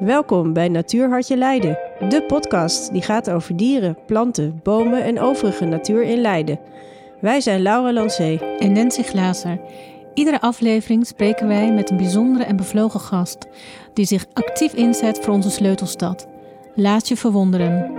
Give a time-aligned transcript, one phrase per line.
[0.00, 6.02] Welkom bij Natuurhartje Leiden, de podcast die gaat over dieren, planten, bomen en overige natuur
[6.02, 6.58] in Leiden.
[7.20, 9.60] Wij zijn Laura Lancé en Nancy Glazer.
[10.14, 13.46] Iedere aflevering spreken wij met een bijzondere en bevlogen gast
[13.92, 16.28] die zich actief inzet voor onze sleutelstad.
[16.74, 17.94] Laat je verwonderen.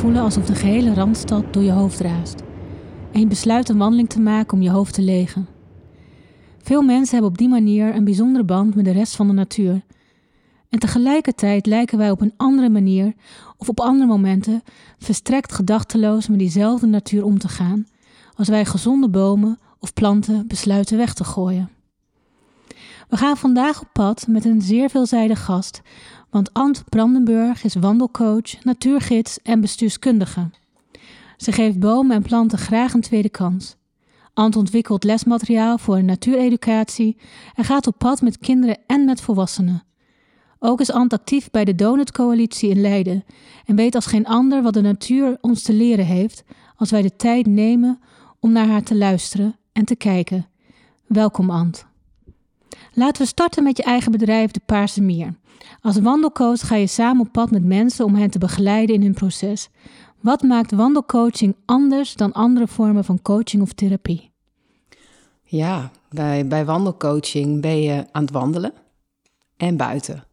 [0.00, 2.42] Voelen alsof de gehele randstad door je hoofd raast.
[3.12, 5.48] En je besluit een wandeling te maken om je hoofd te legen.
[6.62, 9.82] Veel mensen hebben op die manier een bijzondere band met de rest van de natuur.
[10.68, 13.14] En tegelijkertijd lijken wij op een andere manier
[13.56, 14.62] of op andere momenten
[14.98, 17.86] verstrekt gedachteloos met diezelfde natuur om te gaan,
[18.34, 21.70] als wij gezonde bomen of planten besluiten weg te gooien.
[23.08, 25.82] We gaan vandaag op pad met een zeer veelzijdig gast,
[26.30, 30.50] want Ant Brandenburg is wandelcoach, natuurgids en bestuurskundige.
[31.36, 33.76] Ze geeft bomen en planten graag een tweede kans.
[34.34, 37.16] Ant ontwikkelt lesmateriaal voor natuureducatie
[37.54, 39.82] en gaat op pad met kinderen en met volwassenen.
[40.58, 43.24] Ook is Ant actief bij de Donut Coalitie in Leiden
[43.64, 46.44] en weet als geen ander wat de natuur ons te leren heeft
[46.76, 48.00] als wij de tijd nemen
[48.40, 50.46] om naar haar te luisteren en te kijken.
[51.06, 51.89] Welkom Ant.
[52.92, 55.34] Laten we starten met je eigen bedrijf, de Paarse Mier.
[55.80, 59.14] Als wandelcoach ga je samen op pad met mensen om hen te begeleiden in hun
[59.14, 59.68] proces.
[60.20, 64.30] Wat maakt wandelcoaching anders dan andere vormen van coaching of therapie?
[65.42, 68.72] Ja, bij, bij wandelcoaching ben je aan het wandelen
[69.56, 70.24] en buiten.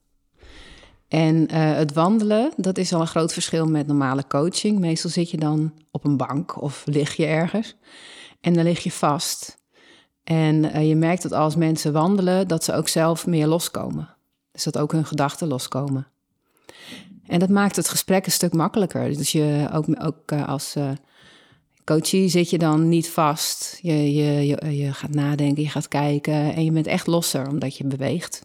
[1.08, 4.80] En uh, het wandelen, dat is al een groot verschil met normale coaching.
[4.80, 7.76] Meestal zit je dan op een bank of lig je ergens
[8.42, 9.57] en dan lig je vast.
[10.28, 14.10] En uh, je merkt dat als mensen wandelen, dat ze ook zelf meer loskomen.
[14.52, 16.08] Dus dat ook hun gedachten loskomen.
[17.28, 19.14] En dat maakt het gesprek een stuk makkelijker.
[19.18, 20.90] Dus je ook, ook uh, als uh,
[21.84, 23.80] coachie zit je dan niet vast.
[23.82, 27.78] Je, je, je, je, gaat nadenken, je gaat kijken en je bent echt losser omdat
[27.78, 28.42] je beweegt.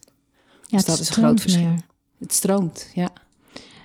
[0.61, 1.63] Ja, dus dat is een groot verschil.
[1.63, 1.81] Meer.
[2.19, 3.09] Het stroomt, ja.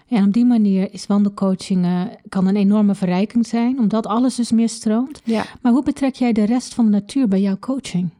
[0.08, 4.52] En op die manier is wandelcoaching uh, kan een enorme verrijking zijn, omdat alles dus
[4.52, 5.20] meer stroomt.
[5.24, 5.44] Ja.
[5.62, 8.10] Maar hoe betrek jij de rest van de natuur bij jouw coaching?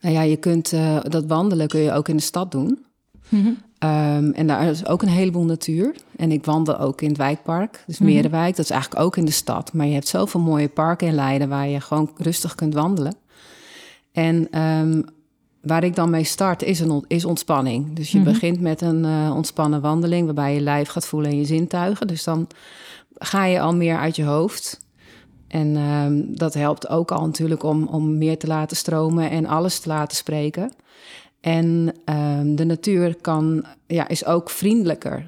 [0.00, 0.70] Nou ja, je kunt
[1.02, 2.84] dat wandelen kun je ook in de stad doen.
[3.28, 5.94] Mm Um, en daar is ook een heleboel natuur.
[6.16, 8.56] En ik wandel ook in het wijkpark, dus mm Merenwijk.
[8.56, 9.72] Dat is eigenlijk ook in de stad.
[9.72, 13.14] Maar je hebt zoveel mooie parken in Leiden waar je gewoon rustig kunt wandelen.
[14.12, 15.04] En um,
[15.62, 17.96] waar ik dan mee start is, een, is ontspanning.
[17.96, 18.32] Dus je mm -hmm.
[18.32, 22.06] begint met een uh, ontspannen wandeling waarbij je lijf gaat voelen en je zintuigen.
[22.06, 22.48] Dus dan
[23.14, 24.80] ga je al meer uit je hoofd.
[25.48, 29.78] En um, dat helpt ook al natuurlijk om, om meer te laten stromen en alles
[29.78, 30.72] te laten spreken.
[31.40, 35.24] En um, de natuur kan, ja, is ook vriendelijker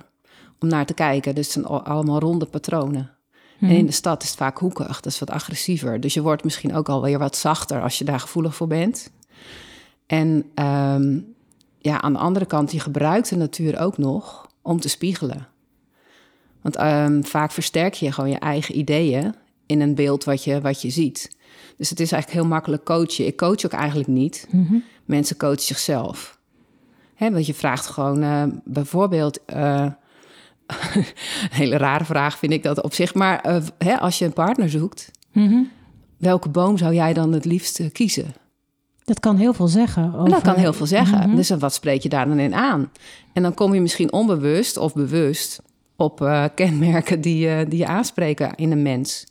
[0.58, 1.34] om naar te kijken.
[1.34, 3.10] Dus het zijn allemaal ronde patronen.
[3.60, 6.00] En in de stad is het vaak hoekig, dat is wat agressiever.
[6.00, 9.10] Dus je wordt misschien ook alweer wat zachter als je daar gevoelig voor bent.
[10.14, 11.34] En um,
[11.78, 15.46] ja, aan de andere kant, je gebruikt de natuur ook nog om te spiegelen.
[16.60, 19.34] Want um, vaak versterk je gewoon je eigen ideeën
[19.66, 21.36] in een beeld wat je, wat je ziet.
[21.76, 23.26] Dus het is eigenlijk heel makkelijk coachen.
[23.26, 24.46] Ik coach ook eigenlijk niet.
[24.50, 24.84] Mm -hmm.
[25.04, 26.38] Mensen coachen zichzelf.
[27.14, 29.38] Hè, want je vraagt gewoon uh, bijvoorbeeld...
[29.54, 29.86] Uh,
[30.94, 31.04] een
[31.60, 33.14] hele rare vraag vind ik dat op zich.
[33.14, 35.10] Maar uh, hè, als je een partner zoekt...
[35.32, 35.70] Mm -hmm.
[36.16, 38.34] welke boom zou jij dan het liefst kiezen?
[39.04, 40.14] Dat kan heel veel zeggen.
[40.14, 40.30] Over...
[40.30, 41.18] Dat kan heel veel zeggen.
[41.18, 41.36] Mm -hmm.
[41.36, 42.90] Dus wat spreek je daar dan in aan?
[43.32, 45.62] En dan kom je misschien onbewust of bewust
[45.96, 49.26] op uh, kenmerken die, uh, die je aanspreken in een mens.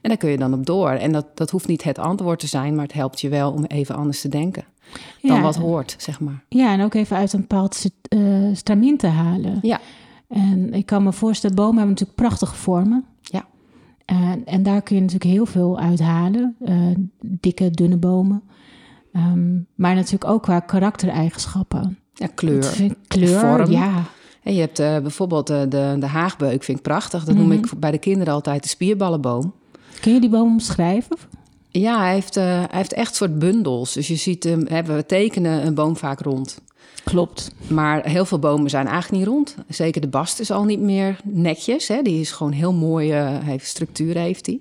[0.00, 0.90] En daar kun je dan op door.
[0.90, 3.64] En dat, dat hoeft niet het antwoord te zijn, maar het helpt je wel om
[3.64, 4.64] even anders te denken
[5.22, 6.44] dan ja, wat hoort, zeg maar.
[6.48, 9.58] Ja, en ook even uit een bepaald uh, stramien te halen.
[9.62, 9.80] Ja.
[10.28, 13.04] En ik kan me voorstellen, bomen hebben natuurlijk prachtige vormen.
[13.20, 13.46] Ja.
[14.04, 16.56] En, en daar kun je natuurlijk heel veel uithalen.
[16.60, 18.42] Uh, dikke, dunne bomen.
[19.16, 21.98] Um, maar natuurlijk ook qua karaktereigenschappen.
[22.14, 22.74] Ja, kleur.
[23.06, 23.70] Kleur, vorm.
[23.70, 24.02] ja.
[24.42, 27.24] En je hebt uh, bijvoorbeeld de, de, de haagbeuk, vind ik prachtig.
[27.24, 27.48] Dat mm -hmm.
[27.48, 29.54] noem ik bij de kinderen altijd de spierballenboom.
[30.00, 31.16] Kun je die boom omschrijven?
[31.68, 33.92] Ja, hij heeft, uh, hij heeft echt soort bundels.
[33.92, 36.60] Dus je ziet hem, we tekenen een boom vaak rond.
[37.04, 37.50] Klopt.
[37.68, 39.56] Maar heel veel bomen zijn eigenlijk niet rond.
[39.68, 41.88] Zeker de bast is al niet meer netjes.
[41.88, 42.02] Hè?
[42.02, 44.60] Die is gewoon heel mooi, heeft structuur heeft hij.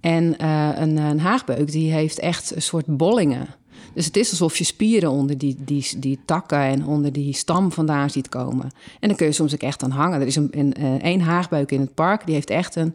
[0.00, 0.44] En
[0.82, 3.46] een, een haagbeuk die heeft echt een soort bollingen.
[3.94, 7.72] Dus het is alsof je spieren onder die, die, die takken en onder die stam
[7.72, 8.70] vandaan ziet komen.
[9.00, 10.20] En dan kun je soms ook echt aan hangen.
[10.20, 10.74] Er is een, een,
[11.06, 12.94] een haagbuik in het park, die heeft echt een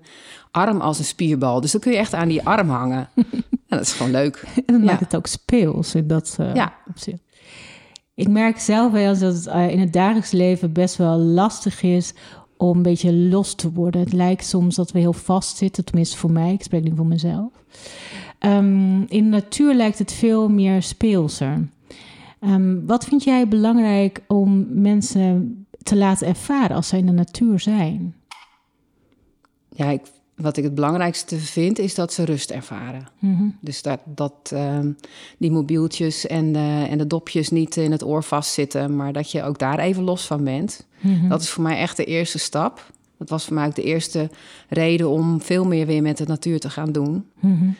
[0.51, 1.61] arm als een spierbal.
[1.61, 3.09] Dus dan kun je echt aan die arm hangen.
[3.15, 4.43] en dat is gewoon leuk.
[4.55, 4.85] En dan ja.
[4.85, 6.73] maakt het ook speels in dat uh, ja.
[6.87, 7.21] opzicht.
[8.13, 11.81] Ik merk zelf wel eens dat het uh, in het dagelijks leven best wel lastig
[11.81, 12.13] is
[12.57, 14.01] om een beetje los te worden.
[14.01, 17.05] Het lijkt soms dat we heel vast zitten, tenminste voor mij, ik spreek nu voor
[17.05, 17.51] mezelf.
[18.39, 21.67] Um, in de natuur lijkt het veel meer speelser.
[22.41, 27.59] Um, wat vind jij belangrijk om mensen te laten ervaren als zij in de natuur
[27.59, 28.15] zijn?
[29.69, 30.01] Ja, ik,
[30.35, 33.07] wat ik het belangrijkste vind, is dat ze rust ervaren.
[33.19, 34.95] Mm Dus dat, dat um,
[35.37, 39.43] die mobieltjes en, uh, en de dopjes niet in het oor vastzitten, maar dat je
[39.43, 40.87] ook daar even los van bent.
[40.99, 41.29] Mm -hmm.
[41.29, 42.91] Dat is voor mij echt de eerste stap.
[43.17, 44.29] Dat was voor mij ook de eerste
[44.69, 47.25] reden om veel meer weer met de natuur te gaan doen.
[47.39, 47.75] Mm -hmm.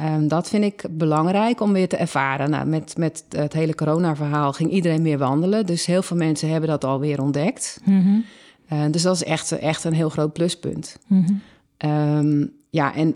[0.00, 2.50] Um, dat vind ik belangrijk om weer te ervaren.
[2.50, 5.66] Nou, met, met het hele corona-verhaal ging iedereen meer wandelen.
[5.66, 7.80] Dus heel veel mensen hebben dat alweer ontdekt.
[7.84, 8.24] Mm -hmm.
[8.72, 10.98] uh, dus dat is echt, echt een heel groot pluspunt.
[11.06, 11.40] Mm -hmm.
[11.90, 13.14] um, ja, en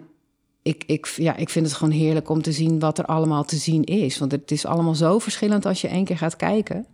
[0.63, 3.57] ik, ik, ja, ik vind het gewoon heerlijk om te zien wat er allemaal te
[3.57, 4.19] zien is.
[4.19, 6.87] Want het is allemaal zo verschillend als je één keer gaat kijken.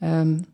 [0.00, 0.44] Um,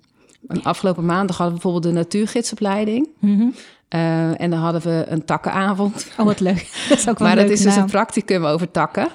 [0.62, 3.08] afgelopen maandag hadden we bijvoorbeeld de natuurgidsopleiding.
[3.18, 3.54] Mm -hmm.
[3.94, 6.06] Uh, en dan hadden we een takkenavond.
[6.18, 6.86] Oh, wat leuk.
[6.88, 7.74] Dat is ook wel maar dat is naam.
[7.74, 9.08] dus een practicum over takken.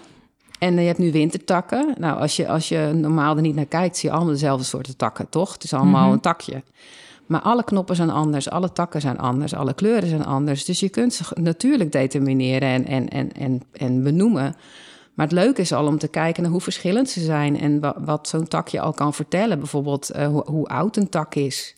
[0.60, 1.94] En je hebt nu wintertakken.
[1.98, 4.96] Nou, als je, als je normaal er niet naar kijkt, zie je allemaal dezelfde soorten
[4.98, 5.54] takken, toch?
[5.54, 6.14] Het is allemaal Mhm.
[6.14, 6.64] een takje.
[7.26, 10.66] Maar alle knoppen zijn anders, alle takken zijn anders, alle kleuren zijn anders.
[10.66, 14.56] Dus je kunt ze natuurlijk determineren en, en, en, en, en benoemen.
[15.14, 17.96] Maar het leuke is al om te kijken naar hoe verschillend ze zijn en wat,
[18.00, 19.58] wat zo'n takje al kan vertellen.
[19.60, 21.76] Bijvoorbeeld uh, hoe, hoe oud een tak is.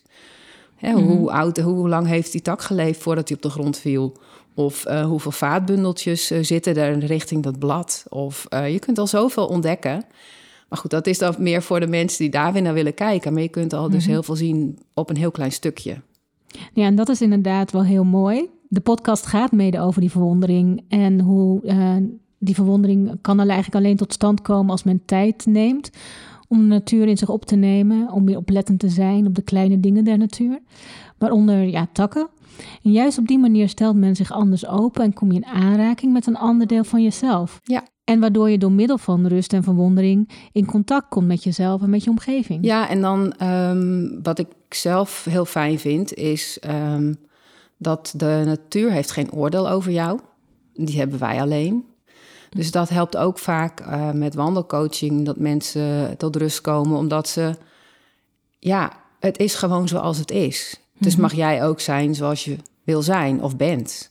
[0.80, 1.02] Hè, Mhm.
[1.04, 4.12] hoe, oud, hoe lang heeft die tak geleefd voordat hij op de grond viel?
[4.54, 8.04] Of uh, hoeveel vaatbundeltjes uh, zitten er richting dat blad?
[8.08, 10.04] Of uh, je kunt al zoveel ontdekken.
[10.68, 13.32] Maar goed, dat is dan meer voor de mensen die daar weer naar willen kijken.
[13.32, 14.10] Maar je kunt al dus Mhm.
[14.12, 15.96] heel veel zien op een heel klein stukje.
[16.72, 18.48] Ja, en dat is inderdaad wel heel mooi.
[18.68, 21.60] De podcast gaat mede over die verwondering en hoe
[22.38, 25.90] die verwondering kan er eigenlijk alleen tot stand komen als men tijd neemt
[26.50, 29.42] om de natuur in zich op te nemen, om weer oplettend te zijn op de
[29.42, 30.58] kleine dingen der natuur,
[31.18, 32.28] waaronder ja, takken.
[32.82, 36.12] En juist op die manier stelt men zich anders open en kom je in aanraking
[36.12, 37.60] met een ander deel van jezelf.
[37.62, 37.84] Ja.
[38.04, 41.90] En waardoor je door middel van rust en verwondering in contact komt met jezelf en
[41.90, 42.64] met je omgeving.
[42.64, 46.58] Ja, en dan um, wat ik zelf heel fijn vind, is
[46.92, 47.16] um,
[47.76, 50.20] dat de natuur heeft geen oordeel over jou.
[50.74, 51.84] Die hebben wij alleen.
[52.50, 57.56] Dus dat helpt ook vaak uh, met wandelcoaching, dat mensen tot rust komen, omdat ze,
[58.58, 60.80] ja, het is gewoon zoals het is.
[60.98, 64.10] Dus mag jij ook zijn zoals je wil zijn of bent.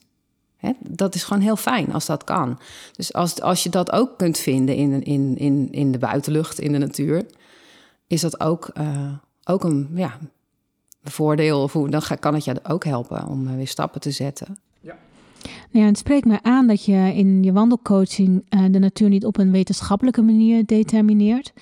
[0.57, 0.71] Hè?
[0.87, 2.59] Dat is gewoon heel fijn als dat kan.
[2.91, 6.71] Dus als, als je dat ook kunt vinden in, in, in, in de buitenlucht, in
[6.71, 7.25] de natuur,
[8.07, 9.13] is dat ook, uh,
[9.43, 10.17] ook een ja,
[11.03, 11.61] voordeel.
[11.61, 14.59] Of hoe, dan kan het je ook helpen om uh, weer stappen te zetten.
[15.71, 19.25] Nou ja, het spreekt mij aan dat je in je wandelcoaching uh, de natuur niet
[19.25, 21.53] op een wetenschappelijke manier determineert,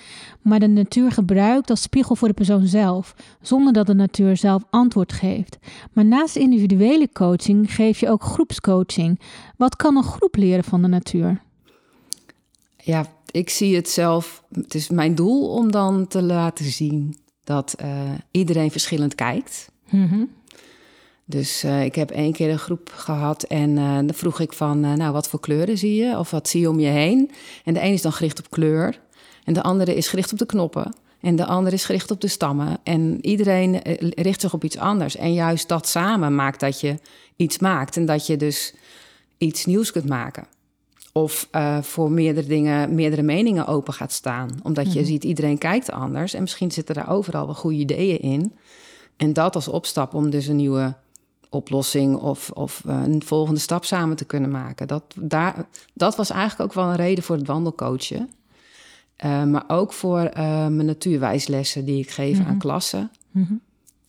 [0.42, 4.62] maar de natuur gebruikt als spiegel voor de persoon zelf, zonder dat de natuur zelf
[4.70, 5.58] antwoord geeft.
[5.92, 9.20] Maar naast individuele coaching geef je ook groepscoaching.
[9.56, 11.42] Wat kan een groep leren van de natuur?
[12.76, 14.44] Ja, ik zie het zelf.
[14.52, 19.70] Het is mijn doel om dan te laten zien dat uh, iedereen verschillend kijkt.
[19.90, 20.28] Mm-hmm.
[21.30, 24.84] Dus uh, ik heb één keer een groep gehad en uh, dan vroeg ik van,
[24.84, 26.18] uh, nou, wat voor kleuren zie je?
[26.18, 27.30] Of wat zie je om je heen?
[27.64, 29.00] En de een is dan gericht op kleur
[29.44, 30.94] en de andere is gericht op de knoppen.
[31.20, 32.78] En de andere is gericht op de stammen.
[32.82, 33.80] En iedereen
[34.14, 35.16] richt zich op iets anders.
[35.16, 36.94] En juist dat samen maakt dat je
[37.36, 37.96] iets maakt.
[37.96, 38.74] En dat je dus
[39.38, 40.46] iets nieuws kunt maken.
[41.12, 44.60] Of uh, voor meerdere dingen, meerdere meningen open gaat staan.
[44.62, 45.06] Omdat je mm-hmm.
[45.06, 46.34] ziet, iedereen kijkt anders.
[46.34, 48.56] En misschien zitten daar overal wel goede ideeën in.
[49.16, 50.96] En dat als opstap om dus een nieuwe
[51.50, 54.88] oplossing of, of uh, een volgende stap samen te kunnen maken.
[54.88, 58.30] Dat, daar, dat was eigenlijk ook wel een reden voor het wandelcoachen.
[59.24, 60.32] Uh, maar ook voor uh,
[60.66, 63.10] mijn natuurwijslessen die ik geef aan klassen.
[63.30, 63.60] Mm-hmm.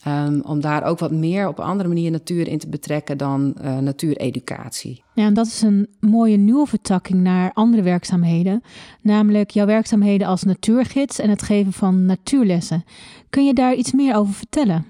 [0.08, 3.55] Um, om daar ook wat meer op een andere manier natuur in te betrekken dan
[3.62, 5.03] uh, natuureducatie.
[5.13, 8.63] Ja, en dat is een mooie nieuwe vertakking naar andere werkzaamheden.
[9.01, 12.84] Namelijk jouw werkzaamheden als natuurgids en het geven van natuurlessen.
[13.29, 14.86] Kun je daar iets meer over vertellen?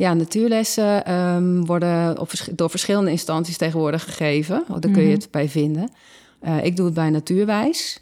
[0.00, 4.64] Ja, natuurlessen um, worden op door verschillende instanties tegenwoordig gegeven.
[4.68, 5.10] Daar kun je Mhm.
[5.10, 5.90] het bij vinden.
[6.42, 8.00] Uh, ik doe het bij Natuurwijs.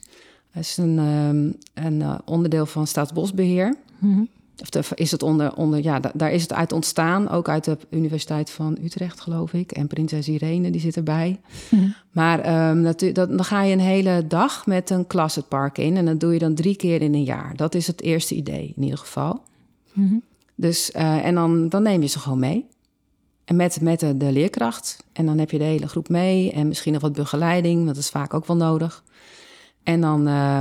[0.54, 3.76] Dat is een, um, een uh, onderdeel van Staatsbosbeheer.
[3.98, 4.28] Mm-hmm.
[4.60, 7.28] Of de, is het onder, onder ja, da, daar is het uit ontstaan.
[7.28, 9.72] Ook uit de Universiteit van Utrecht, geloof ik.
[9.72, 11.40] En Prinses Irene, die zit erbij.
[11.68, 11.94] Mm-hmm.
[12.10, 15.78] Maar um, dat, dat, dan ga je een hele dag met een klas het park
[15.78, 15.96] in.
[15.96, 17.56] En dat doe je dan drie keer in een jaar.
[17.56, 19.40] Dat is het eerste idee, in ieder geval.
[20.60, 22.66] Dus, uh, en dan, dan neem je ze gewoon mee.
[23.44, 25.04] En met, met de, de leerkracht.
[25.12, 26.52] En dan heb je de hele groep mee.
[26.52, 29.04] En misschien nog wat begeleiding, dat is vaak ook wel nodig.
[29.82, 30.60] En dan uh,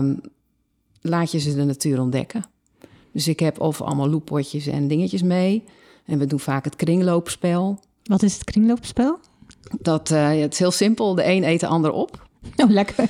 [1.02, 2.46] laat je ze de natuur ontdekken.
[3.12, 5.64] Dus ik heb of allemaal loeppotjes en dingetjes mee.
[6.06, 7.80] En we doen vaak het kringloopspel.
[8.04, 9.20] Wat is het kringloopspel?
[9.80, 11.16] Dat, uh, het is heel simpel.
[11.16, 12.27] De een eet de ander op.
[12.64, 13.10] Oh, lekker.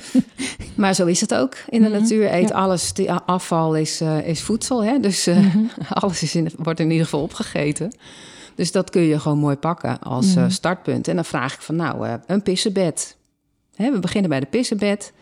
[0.74, 1.56] Maar zo is het ook.
[1.68, 2.00] In de mhm.
[2.00, 4.84] natuur eet alles, die afval is, uh, is voedsel.
[4.84, 5.00] Hè?
[5.00, 7.96] Dus uh, mm alles is in, wordt in ieder geval opgegeten.
[8.54, 11.08] Dus dat kun je gewoon mooi pakken als mm startpunt.
[11.08, 13.16] En dan vraag ik van nou, een pissenbed.
[13.74, 15.12] Hè, we beginnen bij de pissenbed.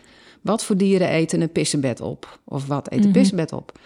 [0.41, 2.39] Wat voor dieren eten een pissenbed op?
[2.43, 3.79] Of wat eet een pissenbed op?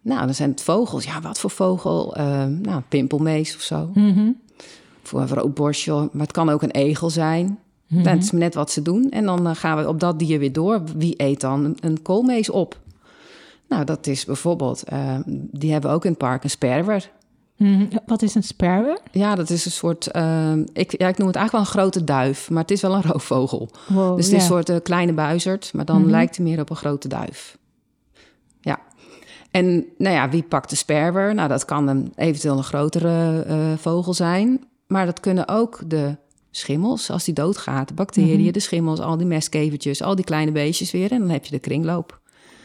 [0.00, 1.04] Nou, dan zijn het vogels.
[1.04, 2.14] Ja, wat voor vogel?
[2.48, 3.90] Nou, pimpelmees of zo.
[5.02, 5.92] Voor een roodborstje.
[5.92, 7.58] Maar het kan ook een egel zijn.
[7.90, 9.10] Mm Dat is net wat ze doen.
[9.10, 10.82] En dan eh, gaan we op dat dier weer door.
[10.96, 12.78] Wie eet dan een koolmees op?
[13.68, 14.84] Nou, dat is bijvoorbeeld...
[14.92, 17.10] Uh, die hebben ook in het park een sperwer.
[17.56, 17.86] Mhm.
[18.06, 18.98] Wat is een sperwer?
[19.12, 20.08] Ja, dat is een soort.
[20.16, 22.94] Uh, ik, ja, ik noem het eigenlijk wel een grote duif, maar het is wel
[22.94, 23.68] een roofvogel.
[23.88, 26.10] Wow, dus het is een soort uh, kleine buizerd, maar dan mhm.
[26.10, 27.58] lijkt hij meer op een grote duif.
[28.60, 28.78] Ja.
[29.50, 31.34] En nou ja, wie pakt de sperwer?
[31.34, 36.16] Nou, dat kan een, eventueel een grotere vogel zijn, maar dat kunnen ook de
[36.50, 38.52] schimmels als die doodgaat, de bacteriën, mhm.
[38.52, 41.12] de schimmels, al die mestkevertjes, al die kleine beestjes weer.
[41.12, 42.20] En dan heb je de kringloop.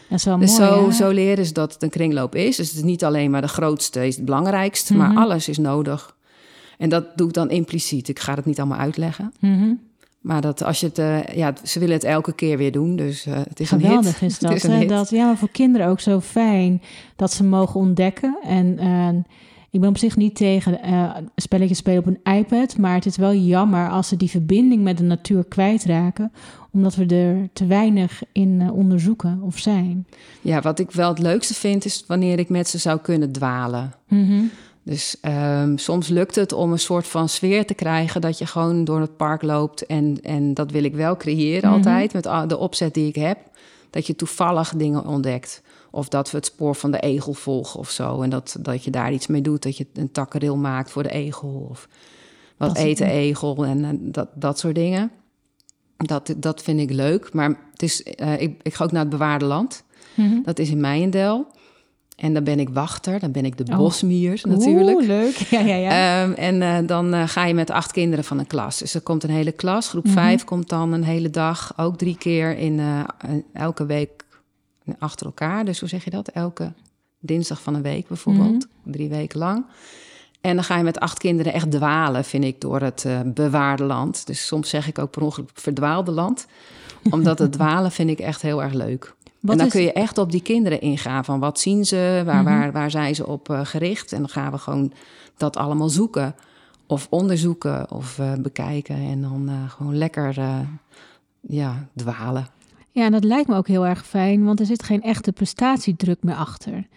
[0.09, 2.55] Dat is wel dus mooi, zo, zo leren ze dat het een kringloop is.
[2.55, 5.17] Dus het is niet alleen maar de grootste is het belangrijkste, maar mhm.
[5.17, 6.15] alles is nodig.
[6.77, 8.07] En dat doe ik dan impliciet.
[8.07, 9.33] Ik ga het niet allemaal uitleggen.
[9.39, 9.73] Mhm.
[10.21, 13.25] Maar dat als je het, uh, ja, ze willen het elke keer weer doen, dus
[13.25, 14.31] uh, het is Geweldig een hit.
[14.31, 14.85] is dat, hè?
[14.85, 15.09] dat.
[15.09, 16.81] Ja, maar voor kinderen ook zo fijn
[17.15, 18.37] dat ze mogen ontdekken.
[18.43, 19.09] En uh,
[19.75, 20.79] ik ben op zich niet tegen
[21.35, 24.97] spelletjes spelen op een iPad, maar het is wel jammer als ze die verbinding met
[24.97, 26.31] de natuur kwijtraken,
[26.71, 30.07] omdat we er te weinig in uh, onderzoeken of zijn.
[30.41, 33.93] Ja, wat ik wel het leukste vind is wanneer ik met ze zou kunnen dwalen.
[34.07, 34.51] Mm
[34.83, 38.83] Dus um, soms lukt het om een soort van sfeer te krijgen dat je gewoon
[38.83, 39.85] door het park loopt.
[39.85, 41.77] En, en dat wil ik wel creëren mhm.
[41.77, 43.37] altijd met de opzet die ik heb.
[43.89, 45.61] Dat je toevallig dingen ontdekt.
[45.95, 48.21] Of dat we het spoor van de egel volgen of zo.
[48.21, 49.63] En dat, dat je daar iets mee doet.
[49.63, 51.67] Dat je een takkeril maakt voor de egel.
[51.69, 51.87] Of
[52.57, 55.11] wat eet de egel en, en dat, dat soort dingen.
[55.97, 57.33] Dat, dat vind ik leuk.
[57.33, 59.83] Maar het is, uh, ik, ik ga ook naar het bewaarde land.
[60.13, 60.43] Mm-hmm.
[60.43, 61.47] Dat is in Meijendel.
[62.15, 63.77] En dan ben ik wachter, dan ben ik de oh.
[63.77, 64.97] bosmier natuurlijk.
[64.97, 65.35] Oeh, leuk.
[65.35, 66.23] Ja, ja, ja.
[66.23, 68.77] Um, en uh, dan uh, ga je met acht kinderen van een klas.
[68.77, 69.89] Dus er komt een hele klas.
[69.89, 70.21] Groep mm-hmm.
[70.21, 73.03] vijf komt dan een hele dag, ook drie keer in uh,
[73.53, 74.24] elke week
[74.99, 75.65] achter elkaar.
[75.65, 76.27] Dus hoe zeg je dat?
[76.27, 76.71] Elke
[77.19, 78.47] dinsdag van een week bijvoorbeeld.
[78.47, 78.91] Mm-hmm.
[78.91, 79.65] Drie weken lang.
[80.41, 83.83] En dan ga je met acht kinderen echt dwalen, vind ik, door het uh, bewaarde
[83.83, 84.27] land.
[84.27, 86.47] Dus soms zeg ik ook per ongeluk verdwaalde land.
[87.11, 89.15] Omdat het dwalen vind ik echt heel erg leuk.
[89.47, 91.25] en dan kun je echt op die kinderen ingaan.
[91.25, 92.59] Van wat zien ze, waar, mhm.
[92.59, 94.11] waar, waar zijn ze op uh, gericht?
[94.11, 94.91] En dan gaan we gewoon
[95.37, 96.35] dat allemaal zoeken.
[96.87, 98.95] Of onderzoeken of uh, bekijken.
[98.95, 100.35] En dan gewoon lekker
[101.41, 102.47] ja, dwalen.
[102.95, 106.23] Ja, en dat lijkt me ook heel erg fijn, want er zit geen echte prestatiedruk
[106.23, 106.87] meer achter.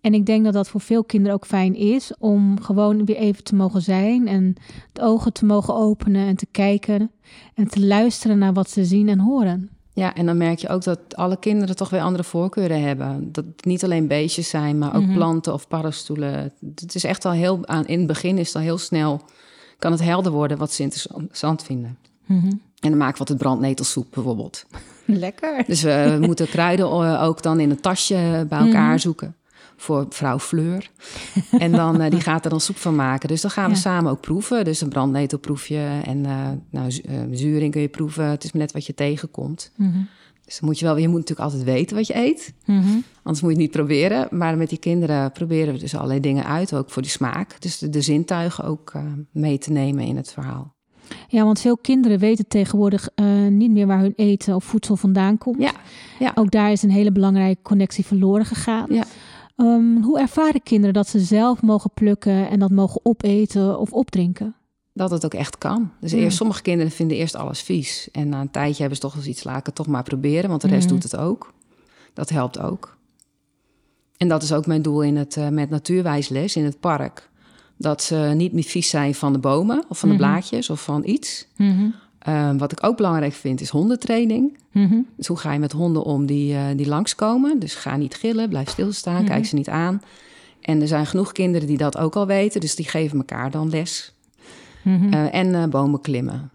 [0.00, 3.44] En ik denk dat dat voor veel kinderen ook fijn is om gewoon weer even
[3.44, 4.54] te mogen zijn en
[4.92, 7.10] de ogen te mogen openen en te kijken
[7.54, 9.70] en te luisteren naar wat ze zien en horen.
[9.92, 13.32] Ja, en dan merk je ook dat alle kinderen toch weer andere voorkeuren hebben.
[13.32, 15.14] Dat het niet alleen beestjes zijn, maar ook mhm.
[15.14, 16.52] planten of paddenstoelen.
[16.74, 19.20] Het is echt al heel aan in het begin is het al heel snel
[19.78, 21.98] kan het helder worden wat ze interessant vinden.
[22.26, 22.52] Mhm.
[22.84, 24.66] En dan maak ik wat het brandnetelsoep bijvoorbeeld.
[25.04, 25.64] Lekker.
[25.66, 28.98] Dus we moeten kruiden ook dan in een tasje bij elkaar mhm.
[28.98, 29.36] zoeken
[29.76, 30.90] voor vrouw Fleur.
[31.50, 33.28] en dan, uh, die gaat er dan soep van maken.
[33.28, 34.64] Dus dan gaan we samen ook proeven.
[34.64, 36.90] Dus een brandnetelproefje en uh, nou,
[37.30, 38.24] zuring kun je proeven.
[38.24, 39.72] Het is net wat je tegenkomt.
[39.76, 40.08] Mm
[40.44, 42.54] Dus dan moet je wel, je moet natuurlijk altijd weten wat je eet.
[42.64, 44.28] Mm Anders moet je het niet proberen.
[44.30, 47.60] Maar met die kinderen proberen we dus allerlei dingen uit, ook voor die smaak.
[47.60, 48.92] Dus de, de zintuigen ook
[49.30, 50.73] mee te nemen in het verhaal.
[51.28, 53.08] Ja, want veel kinderen weten tegenwoordig
[53.48, 55.60] niet meer waar hun eten of voedsel vandaan komt.
[55.60, 55.72] Ja,
[56.18, 56.32] ja.
[56.34, 58.86] Ook daar is een hele belangrijke connectie verloren gegaan.
[58.88, 59.04] Ja.
[59.56, 64.54] Um, hoe ervaren kinderen dat ze zelf mogen plukken en dat mogen opeten of opdrinken?
[64.92, 65.90] Dat het ook echt kan.
[66.00, 68.08] Dus eerst, sommige kinderen vinden eerst alles vies.
[68.12, 70.68] En na een tijdje hebben ze toch eens iets laken, toch maar proberen, want de
[70.68, 71.52] rest doet het ook.
[72.12, 72.96] Dat helpt ook.
[74.16, 77.30] En dat is ook mijn doel in het, uh, met natuurwijsles in het park.
[77.76, 81.02] Dat ze niet meer vies zijn van de bomen of van de blaadjes of van
[81.04, 81.46] iets.
[81.56, 84.58] Mm Ehm, wat ik ook belangrijk vind is hondentraining.
[84.72, 85.00] Mhm.
[85.16, 87.58] Dus hoe ga je met honden om die, uh, die langskomen?
[87.58, 90.02] Dus ga niet gillen, blijf stilstaan, kijk ze niet aan.
[90.60, 93.68] En er zijn genoeg kinderen die dat ook al weten, dus die geven elkaar dan
[93.68, 94.14] les.
[94.82, 95.12] Mhm.
[95.12, 96.50] Eh, en uh, bomen klimmen.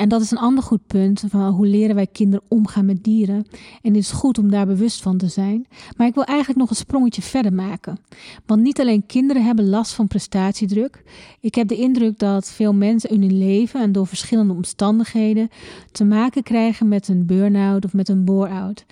[0.00, 3.46] En dat is een ander goed punt van hoe leren wij kinderen omgaan met dieren.
[3.82, 5.66] En het is goed om daar bewust van te zijn.
[5.96, 7.98] Maar ik wil eigenlijk nog een sprongetje verder maken.
[8.46, 11.02] Want niet alleen kinderen hebben last van prestatiedruk.
[11.40, 15.48] Ik heb de indruk dat veel mensen in hun leven en door verschillende omstandigheden
[15.92, 18.84] te maken krijgen met een burn-out of met een bore-out.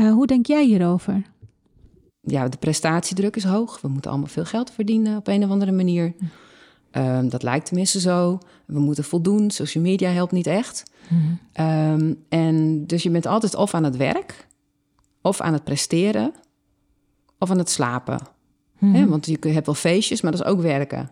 [0.00, 1.22] Uh, hoe denk jij hierover?
[2.20, 3.80] Ja, de prestatiedruk is hoog.
[3.80, 6.14] We moeten allemaal veel geld verdienen op een of andere manier.
[6.94, 8.38] Ehm, dat lijkt tenminste zo.
[8.66, 9.50] We moeten voldoen.
[9.50, 10.82] Social media helpt niet echt.
[11.52, 14.46] Ehm, en dus je bent altijd of aan het werk,
[15.22, 16.32] of aan het presteren,
[17.38, 18.18] of aan het slapen.
[18.78, 21.10] Hè, want je hebt wel feestjes, maar dat is ook werken.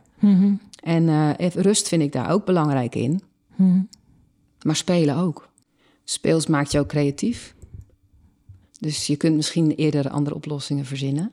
[0.82, 3.20] En uh, rust vind ik daar ook belangrijk in.
[4.62, 5.48] Maar spelen ook.
[6.04, 7.54] Speels maakt je ook creatief.
[8.78, 11.32] Dus je kunt misschien eerder andere oplossingen verzinnen.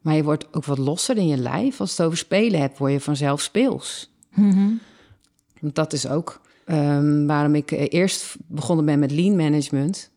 [0.00, 1.80] Maar je wordt ook wat losser in je lijf.
[1.80, 4.10] Als het over spelen hebt, word je vanzelf speels.
[5.60, 10.10] Want dat is ook um, waarom ik eh, eerst begonnen ben met lean management.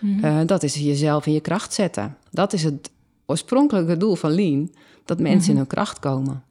[0.00, 2.16] Uh, dat is jezelf in je kracht zetten.
[2.30, 2.90] Dat is het
[3.26, 4.70] oorspronkelijke doel van lean.
[5.04, 6.42] Dat mensen in hun kracht komen.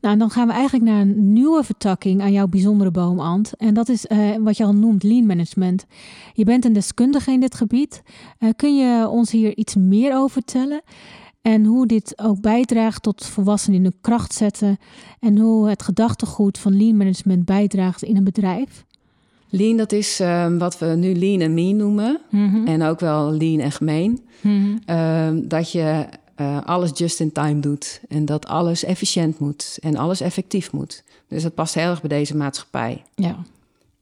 [0.00, 3.52] Nou, dan gaan we eigenlijk naar een nieuwe vertakking aan jouw bijzondere boomant.
[3.56, 5.86] En dat is uh, wat je al noemt, lean management.
[6.34, 8.02] Je bent een deskundige in dit gebied.
[8.38, 10.82] Uh, kun je ons hier iets meer over vertellen?
[11.46, 14.78] En hoe dit ook bijdraagt tot volwassenen in hun kracht zetten.
[15.20, 18.84] En hoe het gedachtegoed van lean management bijdraagt in een bedrijf.
[19.48, 22.20] Lean, dat is uh, wat we nu lean en mean noemen.
[22.30, 22.66] Mm -hmm.
[22.66, 24.20] En ook wel lean en gemeen.
[24.40, 24.96] Mm -hmm.
[24.96, 28.00] uh, dat je uh, alles just in time doet.
[28.08, 29.78] En dat alles efficiënt moet.
[29.80, 31.04] En alles effectief moet.
[31.28, 33.02] Dus dat past heel erg bij deze maatschappij.
[33.14, 33.36] Ja.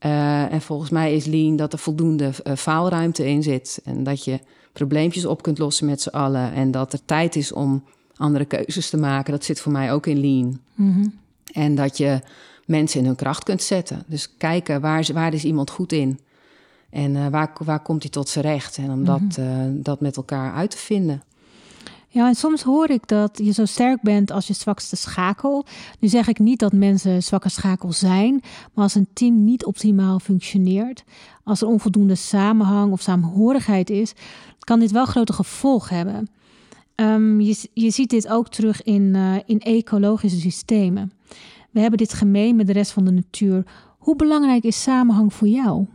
[0.06, 3.80] Uh, en volgens mij is lean dat er voldoende uh, faalruimte in zit.
[3.84, 4.38] En dat je
[4.74, 6.52] probleempjes op kunt lossen met z'n allen.
[6.52, 7.84] En dat er tijd is om
[8.16, 9.32] andere keuzes te maken.
[9.32, 10.60] Dat zit voor mij ook in lean.
[10.74, 11.14] Mm -hmm.
[11.52, 12.20] En dat je
[12.66, 14.02] mensen in hun kracht kunt zetten.
[14.06, 16.20] Dus kijken waar, is, waar is iemand goed in.
[16.90, 18.76] En uh, waar, waar komt hij tot zijn recht.
[18.76, 19.28] En om mm -hmm.
[19.34, 21.22] dat, dat met elkaar uit te vinden.
[22.14, 25.64] Ja, en soms hoor ik dat je zo sterk bent als je zwakste schakel.
[25.98, 28.40] Nu zeg ik niet dat mensen zwakke schakel zijn,
[28.72, 31.04] maar als een team niet optimaal functioneert,
[31.44, 34.12] als er onvoldoende samenhang of saamhorigheid is,
[34.64, 36.28] kan dit wel grote gevolgen hebben.
[36.96, 41.12] Um, je, je ziet dit ook terug in, uh, in ecologische systemen.
[41.70, 43.64] We hebben dit gemeen met de rest van de natuur.
[43.98, 45.86] Hoe belangrijk is samenhang voor jou?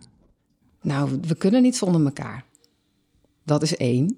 [0.81, 2.45] Nou, we kunnen niet zonder elkaar.
[3.43, 4.17] Dat is één.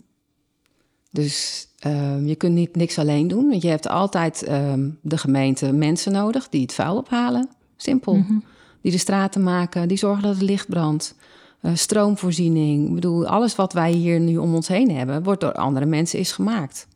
[1.11, 3.49] Dus um, je kunt niet niks alleen doen.
[3.49, 7.49] Want je hebt altijd um, de gemeente mensen nodig die het vuil ophalen.
[7.75, 8.15] Simpel.
[8.15, 8.43] Mm -hmm.
[8.81, 11.15] Die de straten maken, die zorgen dat het licht brandt.
[11.61, 12.87] Uh, stroomvoorziening.
[12.87, 16.19] Ik bedoel, alles wat wij hier nu om ons heen hebben, wordt door andere mensen
[16.19, 16.87] is gemaakt.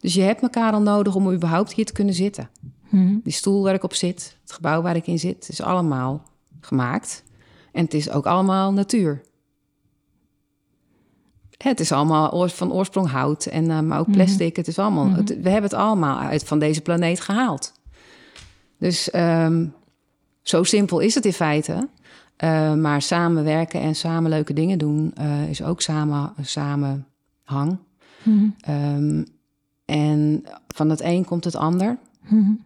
[0.00, 2.50] Dus je hebt elkaar al nodig om überhaupt hier te kunnen zitten.
[2.60, 3.20] Mm -hmm.
[3.24, 6.22] Die stoel waar ik op zit, het gebouw waar ik in zit, is allemaal
[6.60, 7.24] gemaakt.
[7.72, 9.22] En het is ook allemaal natuur.
[11.56, 14.38] Het is allemaal van oorsprong hout, en, uh, maar ook plastic.
[14.38, 14.56] Mm -hmm.
[14.56, 15.18] Het is allemaal, mm -hmm.
[15.18, 17.72] het, we hebben het allemaal uit van deze planeet gehaald.
[18.78, 19.74] Dus um,
[20.42, 21.88] zo simpel is het in feite.
[22.44, 27.76] Uh, maar samenwerken en samen leuke dingen doen uh, is ook samen, samenhang.
[28.22, 28.36] Mhm.
[28.36, 29.24] Mm um,
[29.84, 31.98] en van het een komt het ander.
[32.20, 32.60] -hmm.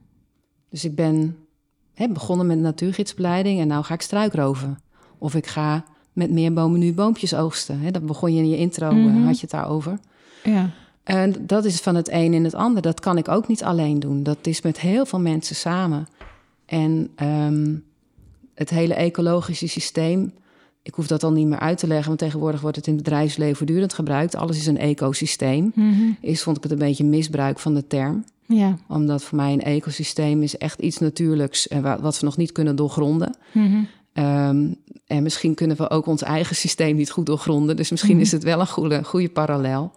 [0.68, 1.37] Dus ik ben
[1.94, 4.78] hè, begonnen met natuurgidsbeleiding en nou ga ik struikroven.
[5.18, 7.80] Of ik ga met meer bomen nu boompjes oogsten.
[7.80, 7.90] Hè?
[7.90, 9.20] Dat begon je in je intro, mm -hmm.
[9.20, 9.98] uh, had je het daarover.
[10.42, 10.70] Ja.
[11.02, 12.82] En dat is van het een in het ander.
[12.82, 14.22] Dat kan ik ook niet alleen doen.
[14.22, 16.06] Dat is met heel veel mensen samen.
[16.66, 17.84] En um,
[18.54, 20.32] het hele ecologische systeem...
[20.82, 22.06] Ik hoef dat al niet meer uit te leggen...
[22.06, 24.34] want tegenwoordig wordt het in het bedrijfsleven voortdurend gebruikt.
[24.36, 25.72] Alles is een ecosysteem.
[25.74, 26.16] Mm -hmm.
[26.20, 28.24] Eerst vond ik het een beetje misbruik van de term.
[28.46, 28.76] Ja.
[28.88, 31.68] Omdat voor mij een ecosysteem is echt iets natuurlijks...
[32.00, 33.36] wat we nog niet kunnen doorgronden.
[33.52, 33.88] Mm -hmm.
[34.24, 37.76] Um, en misschien kunnen we ook ons eigen systeem niet goed doorgronden.
[37.76, 38.20] Dus misschien mm.
[38.20, 39.92] is het wel een goede, goede parallel.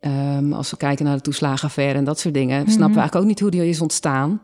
[0.00, 2.58] Um, als we kijken naar de toeslagenaffaire en dat soort dingen...
[2.58, 2.72] Mm -hmm.
[2.72, 4.40] snappen we eigenlijk ook niet hoe die is ontstaan.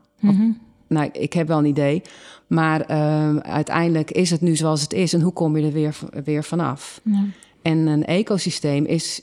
[0.87, 2.03] Nou, ik heb wel een idee.
[2.51, 5.13] Maar um, uiteindelijk is het nu zoals het is.
[5.13, 7.01] En hoe kom je er weer, weer vanaf?
[7.05, 7.25] Ja.
[7.63, 9.23] En een ecosysteem is...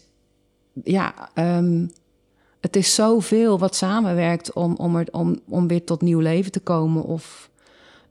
[0.84, 1.30] Ja,
[2.60, 6.60] het is zoveel wat samenwerkt om, om, er, om, om weer tot nieuw leven te
[6.60, 7.04] komen...
[7.04, 7.50] of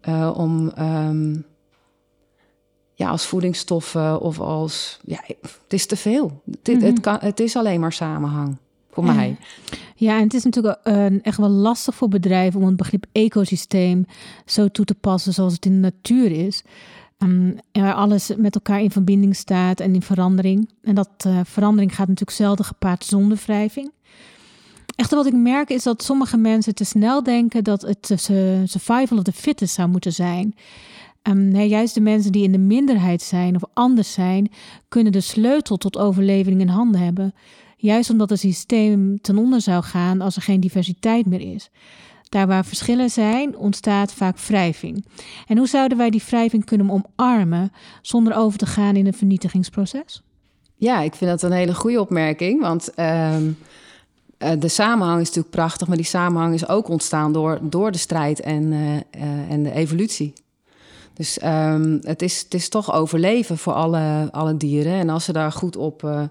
[0.08, 1.44] uh, om um,
[2.94, 5.00] ja, als voedingsstoffen of als.
[5.04, 6.42] Ja, het is te veel.
[6.50, 6.84] Het, mm -hmm.
[6.84, 8.56] het, kan, het is alleen maar samenhang
[9.96, 10.16] ja.
[10.16, 14.06] en het is natuurlijk uh, echt wel lastig voor bedrijven om het begrip ecosysteem
[14.46, 16.62] zo toe te passen zoals het in de natuur is.
[17.18, 20.70] Um, waar alles met elkaar in verbinding staat en in verandering.
[20.82, 23.90] En dat uh, verandering gaat natuurlijk zelden gepaard zonder wrijving.
[24.96, 28.12] Echter, wat ik merk is dat sommige mensen te snel denken dat het
[28.64, 30.54] survival of the fittest zou moeten zijn.
[31.22, 34.50] Um, nee, juist de mensen die in de minderheid zijn of anders zijn,
[34.88, 37.34] kunnen de sleutel tot overleving in handen hebben.
[37.86, 41.70] Juist omdat het systeem ten onder zou gaan als er geen diversiteit meer is.
[42.28, 45.04] Daar waar verschillen zijn, ontstaat vaak wrijving.
[45.46, 47.72] En hoe zouden wij die wrijving kunnen omarmen
[48.02, 50.22] zonder over te gaan in een vernietigingsproces?
[50.76, 52.60] Ja, ik vind dat een hele goede opmerking.
[52.60, 53.58] Want um,
[54.58, 58.40] de samenhang is natuurlijk prachtig, maar die samenhang is ook ontstaan door, door de strijd
[58.40, 58.72] en,
[59.48, 60.32] en de evolutie.
[61.14, 64.92] Dus um, het, is, het is toch overleven voor alle, alle dieren.
[64.92, 66.28] En als ze daar goed op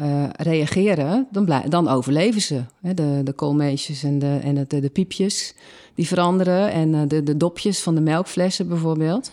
[0.00, 2.62] uh, reageren, dan, dan overleven ze.
[2.80, 5.54] De, de koolmeesjes en, de, en de, de piepjes
[5.94, 6.72] die veranderen.
[6.72, 9.30] En uh, de, de dopjes van de melkflessen bijvoorbeeld.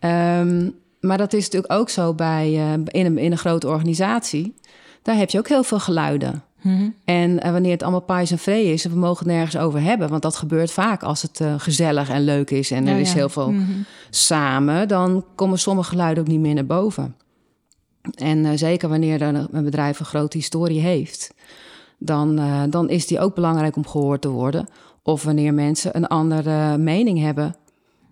[0.00, 4.54] Um, maar dat is natuurlijk ook zo bij, uh, in, een, in een grote organisatie.
[5.02, 6.42] Daar heb je ook heel veel geluiden.
[6.60, 6.94] Mm-hmm.
[7.04, 10.08] En wanneer het allemaal pais en vree is en we mogen het nergens over hebben,
[10.08, 13.50] want dat gebeurt vaak als het gezellig en leuk is en er is heel veel
[13.50, 13.84] mm-hmm.
[14.10, 17.14] samen, dan komen sommige geluiden ook niet meer naar boven.
[18.14, 21.34] En uh, zeker wanneer een bedrijf een grote historie heeft,
[21.98, 24.68] dan, uh, dan is die ook belangrijk om gehoord te worden.
[25.02, 27.56] Of wanneer mensen een andere mening hebben,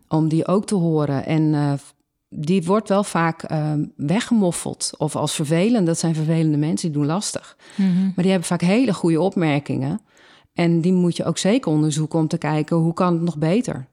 [0.08, 1.26] om die ook te horen.
[1.26, 1.72] En uh,
[2.28, 3.46] die wordt wel vaak
[3.96, 5.86] weggemoffeld of als vervelend.
[5.86, 7.56] Dat zijn vervelende mensen, die doen lastig.
[7.76, 8.04] Mm -hmm.
[8.04, 10.00] Maar die hebben vaak hele goede opmerkingen.
[10.52, 13.86] En die moet je ook zeker onderzoeken om te kijken hoe kan het nog beter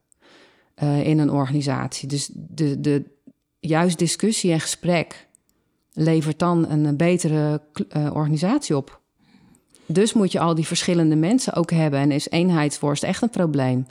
[1.03, 2.07] in een organisatie.
[2.07, 3.03] Dus de, de,
[3.59, 5.27] juist discussie en gesprek
[5.93, 7.61] levert dan een betere
[7.97, 8.99] uh, organisatie op.
[9.85, 11.99] Dus moet je al die verschillende mensen ook hebben.
[11.99, 13.85] En is eenheidsworst echt een probleem?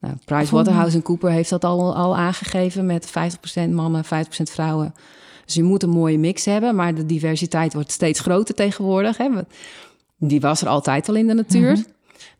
[0.00, 3.12] Nou, PricewaterhouseCoopers heeft dat al, al aangegeven met
[3.68, 4.08] 50% mannen, 50%
[4.42, 4.94] vrouwen.
[5.44, 9.16] Dus je moet een mooie mix hebben, maar de diversiteit wordt steeds groter tegenwoordig.
[9.16, 9.28] Hè?
[10.18, 11.72] Die was er altijd al in de natuur.
[11.72, 11.82] Mhm.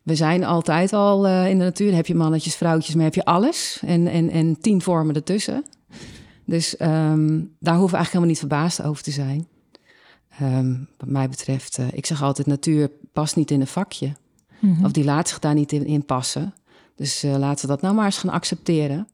[0.03, 1.87] We zijn altijd al uh, in de natuur.
[1.87, 3.81] Dan heb je mannetjes, vrouwtjes, maar heb je alles.
[3.85, 5.63] En, en, en tien vormen ertussen.
[6.45, 9.47] Dus um, daar hoeven we eigenlijk helemaal niet verbaasd over te zijn.
[10.41, 14.13] Um, wat mij betreft, uh, ik zeg altijd, natuur past niet in een vakje.
[14.59, 14.85] Mm -hmm.
[14.85, 16.53] Of die laat zich daar niet in, in passen.
[16.95, 19.07] Dus uh, laten we dat nou maar eens gaan accepteren.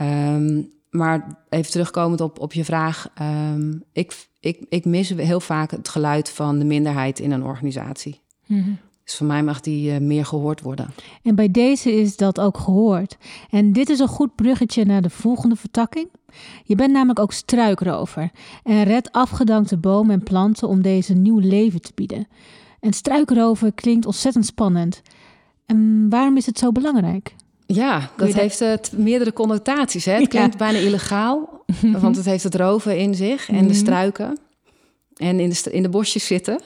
[0.00, 3.12] Um, maar even terugkomend op, op je vraag.
[3.92, 8.20] ik, ik, ik mis heel vaak het geluid van de minderheid in een organisatie.
[8.46, 8.78] Mm -hmm.
[9.10, 10.90] Dus voor mij mag die uh, meer gehoord worden.
[11.22, 13.16] En bij deze is dat ook gehoord.
[13.50, 16.08] En dit is een goed bruggetje naar de volgende vertakking.
[16.64, 18.30] Je bent namelijk ook struikrover
[18.62, 22.28] en red afgedankte bomen en planten om deze nieuw leven te bieden.
[22.80, 25.02] En struikrover klinkt ontzettend spannend.
[25.66, 27.34] En waarom is het zo belangrijk?
[27.66, 30.04] Ja, dat heeft uh, meerdere connotaties.
[30.04, 30.12] Hè?
[30.12, 31.64] Het klinkt bijna illegaal,
[32.00, 33.74] want het heeft het roven in zich en de mhm.
[33.74, 34.38] struiken.
[35.16, 36.60] En in de, in de bosjes zitten.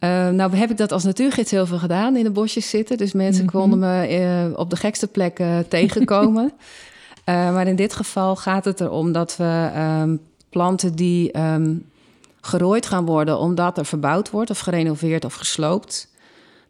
[0.00, 2.96] Uh, nou heb ik dat als natuurgids heel veel gedaan, in de bosjes zitten.
[2.96, 3.56] Dus mensen mhm.
[3.56, 4.18] konden me
[4.50, 6.52] uh, op de gekste plekken tegenkomen.
[7.24, 9.70] Uh, maar in dit geval gaat het erom dat we
[10.02, 11.86] um, planten die um,
[12.40, 16.08] gerooid gaan worden omdat er verbouwd wordt of gerenoveerd of gesloopt,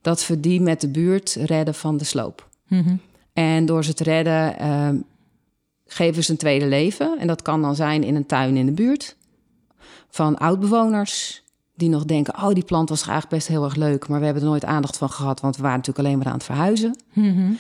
[0.01, 2.49] dat we die met de buurt redden van de sloop.
[2.69, 3.01] Mm -hmm.
[3.33, 5.05] En door ze te redden um,
[5.87, 7.19] geven ze een tweede leven.
[7.19, 9.17] En dat kan dan zijn in een tuin in de buurt
[10.09, 11.43] van oudbewoners
[11.77, 14.43] die nog denken: oh, die plant was eigenlijk best heel erg leuk, maar we hebben
[14.43, 16.97] er nooit aandacht van gehad, want we waren natuurlijk alleen maar aan het verhuizen.
[17.13, 17.59] Mm -hmm.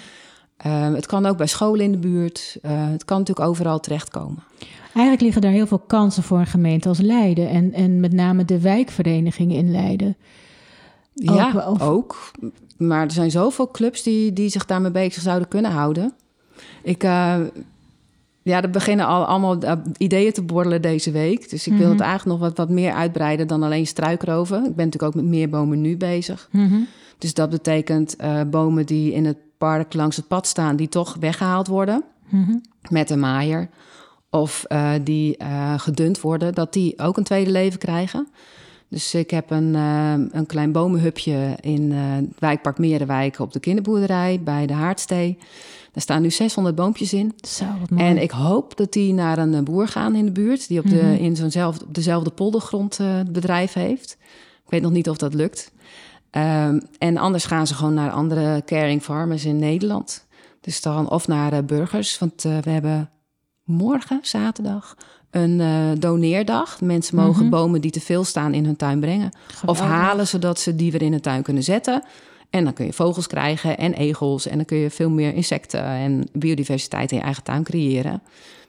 [0.66, 2.58] uh, het kan ook bij scholen in de buurt.
[2.62, 4.42] Uh, het kan natuurlijk overal terechtkomen.
[4.84, 8.44] Eigenlijk liggen daar heel veel kansen voor een gemeente als Leiden en, en met name
[8.44, 10.16] de wijkverenigingen in Leiden.
[11.12, 12.30] Ja, ook, ook.
[12.76, 16.12] Maar er zijn zoveel clubs die, die zich daarmee bezig zouden kunnen houden.
[16.82, 17.36] Ik, uh,
[18.46, 21.50] ja, er beginnen al allemaal uh, ideeën te borrelen deze week.
[21.50, 22.08] Dus ik wil het mhm.
[22.08, 24.56] eigenlijk nog wat, wat meer uitbreiden dan alleen struikroven.
[24.56, 26.48] Ik ben natuurlijk ook met meer bomen nu bezig.
[26.52, 26.80] Mhm.
[27.18, 31.16] Dus dat betekent uh, bomen die in het park langs het pad staan, die toch
[31.20, 32.56] weggehaald worden mhm.
[32.88, 33.68] met een maaier.
[34.30, 35.36] Of uh, die
[35.76, 38.28] gedund worden, dat die ook een tweede leven krijgen.
[38.88, 44.66] Dus ik heb een, een klein bomenhupje in het wijkpark Merenwijk op de kinderboerderij bij
[44.66, 45.38] de Haardstee.
[45.96, 47.32] Er staan nu 600 boompjes in.
[47.48, 47.64] Zo,
[47.96, 50.68] en ik hoop dat die naar een boer gaan in de buurt...
[50.68, 51.12] die op, de, mhm.
[51.12, 54.16] in zo'nzelfde, op dezelfde poldergrond uh, bedrijf heeft.
[54.64, 55.72] Ik weet nog niet of dat lukt.
[56.30, 60.26] Um, en anders gaan ze gewoon naar andere caring farmers in Nederland.
[60.60, 63.10] Dus dan of naar uh, burgers, want uh, we hebben
[63.64, 64.96] morgen, zaterdag,
[65.30, 66.80] een uh, doneerdag.
[66.80, 67.50] Mensen mogen mm -hmm.
[67.50, 69.30] bomen die te veel staan in hun tuin brengen.
[69.46, 69.84] Geweldig.
[69.84, 72.02] Of halen, zodat ze die weer in de tuin kunnen zetten.
[72.50, 74.46] En dan kun je vogels krijgen en egels.
[74.46, 78.22] En dan kun je veel meer insecten en biodiversiteit in je eigen tuin creëren.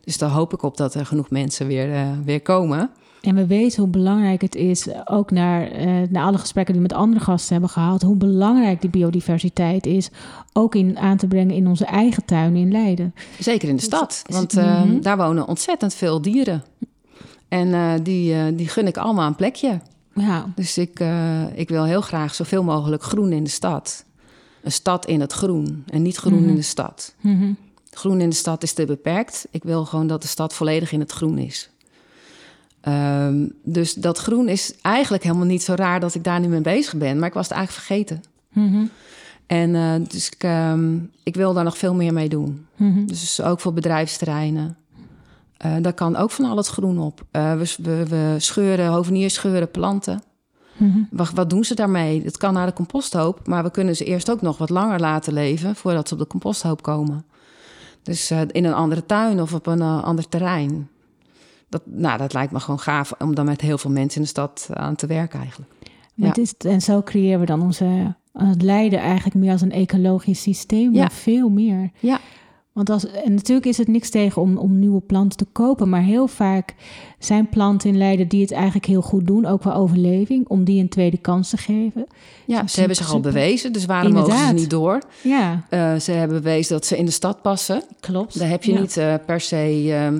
[0.03, 2.89] Dus daar hoop ik op dat er genoeg mensen weer, uh, weer komen.
[3.21, 6.89] En we weten hoe belangrijk het is, ook naar, uh, naar alle gesprekken die we
[6.89, 10.09] met andere gasten hebben gehad, hoe belangrijk die biodiversiteit is,
[10.53, 13.13] ook in aan te brengen in onze eigen tuin in Leiden.
[13.39, 15.01] Zeker in de stad, want uh, mm -hmm.
[15.01, 16.63] daar wonen ontzettend veel dieren.
[17.47, 19.79] En die, die gun ik allemaal een plekje.
[20.17, 20.51] Ja.
[20.55, 24.05] Dus ik, uh, ik wil heel graag zoveel mogelijk groen in de stad.
[24.63, 26.49] Een stad in het groen en niet groen mm -hmm.
[26.49, 27.15] in de stad.
[27.21, 27.57] Mm -hmm.
[27.91, 29.47] Groen in de stad is te beperkt.
[29.51, 31.69] Ik wil gewoon dat de stad volledig in het groen is.
[32.81, 36.61] Ehm, dus dat groen is eigenlijk helemaal niet zo raar dat ik daar nu mee
[36.61, 37.19] bezig ben.
[37.19, 38.23] Maar ik was het eigenlijk vergeten.
[38.53, 38.85] Mhm.
[39.45, 42.65] En eh, dus ik, ehm, ik wil daar nog veel meer mee doen.
[42.75, 43.05] Mhm.
[43.05, 44.77] Dus ook voor bedrijfsterreinen.
[45.57, 47.21] Eh, daar kan ook van al het groen op.
[47.31, 50.21] Eh, we, we, we scheuren, hoveniers scheuren planten.
[50.77, 50.99] Mhm.
[51.11, 52.23] Wat, wat doen ze daarmee?
[52.23, 55.33] Het kan naar de composthoop, maar we kunnen ze eerst ook nog wat langer laten
[55.33, 57.25] leven voordat ze op de composthoop komen.
[58.03, 60.89] Dus eh, in een andere tuin of op een ander terrein.
[61.69, 64.29] Dat, nou, dat lijkt me gewoon gaaf om dan met heel veel mensen in de
[64.29, 65.71] stad aan te werken eigenlijk.
[66.13, 66.27] Ja.
[66.27, 70.41] het is, en zo creëren we dan onze het lijden eigenlijk meer als een ecologisch
[70.41, 70.99] systeem, Ja.
[70.99, 71.91] maar veel meer.
[71.99, 72.19] Ja.
[72.77, 76.01] Want als, en natuurlijk is het niks tegen om, om nieuwe planten te kopen, maar
[76.01, 76.75] heel vaak
[77.19, 80.81] zijn planten in Leiden die het eigenlijk heel goed doen, ook qua overleving, om die
[80.81, 82.07] een tweede kans te geven.
[82.45, 84.49] Ja, ze hebben zich al bewezen, dus waarom mogen Inderdaad.
[84.55, 85.01] ze niet door?
[85.23, 87.83] Ja, Eh, ze hebben bewezen dat ze in de stad passen.
[87.99, 88.39] klopt.
[88.39, 88.79] Daar heb je Ja.
[88.79, 90.19] niet eh, per se ehm,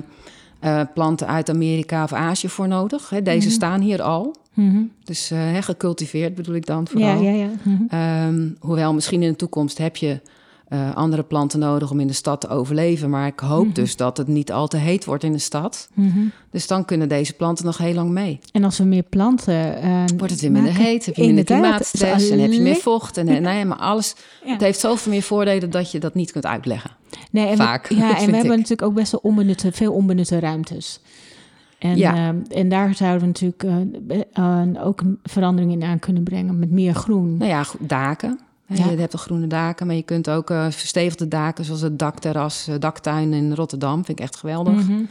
[0.60, 3.10] eh, planten uit Amerika of Azië voor nodig.
[3.10, 3.22] Hè.
[3.22, 3.54] Deze Mhm.
[3.56, 4.34] staan hier al.
[4.54, 4.82] Mhm.
[5.04, 7.22] Dus hè, gecultiveerd bedoel ik dan Ja, vooral.
[7.22, 7.48] ja, ja.
[7.62, 7.82] Mhm.
[7.88, 10.20] Ehm, hoewel misschien in de toekomst heb je
[10.68, 13.10] eh, andere planten nodig om in de stad te overleven.
[13.10, 13.74] Maar ik hoop Mhm.
[13.74, 15.88] dus dat het niet al te heet wordt in de stad.
[15.94, 16.18] Mhm.
[16.50, 18.38] Dus dan kunnen deze planten nog heel lang mee.
[18.52, 19.82] En als we meer planten.
[19.82, 22.76] eh, Wordt het weer minder maken- heet, heb je minder klimaatstress en heb je meer
[22.76, 23.16] vocht.
[23.16, 24.14] En, en nee, maar alles.
[24.44, 24.52] Ja.
[24.52, 26.90] Het heeft zoveel meer voordelen dat je dat niet kunt uitleggen.
[27.30, 30.38] Nee, en Vaak, We, ja, en we hebben natuurlijk ook best wel onbenutte, veel onbenutte
[30.38, 31.00] ruimtes.
[31.78, 32.34] En, Ja.
[32.50, 36.70] en daar zouden we natuurlijk eh, eh, ook een verandering in aan kunnen brengen met
[36.70, 37.36] meer groen.
[37.36, 38.40] Nou ja, daken.
[38.68, 38.90] Ja.
[38.90, 42.68] Je hebt al groene daken, maar je kunt ook eh, verstevigde daken, zoals het dakterras,
[42.68, 44.04] eh, daktuin in Rotterdam.
[44.04, 44.74] Vind ik echt geweldig.
[44.74, 45.02] Mhm.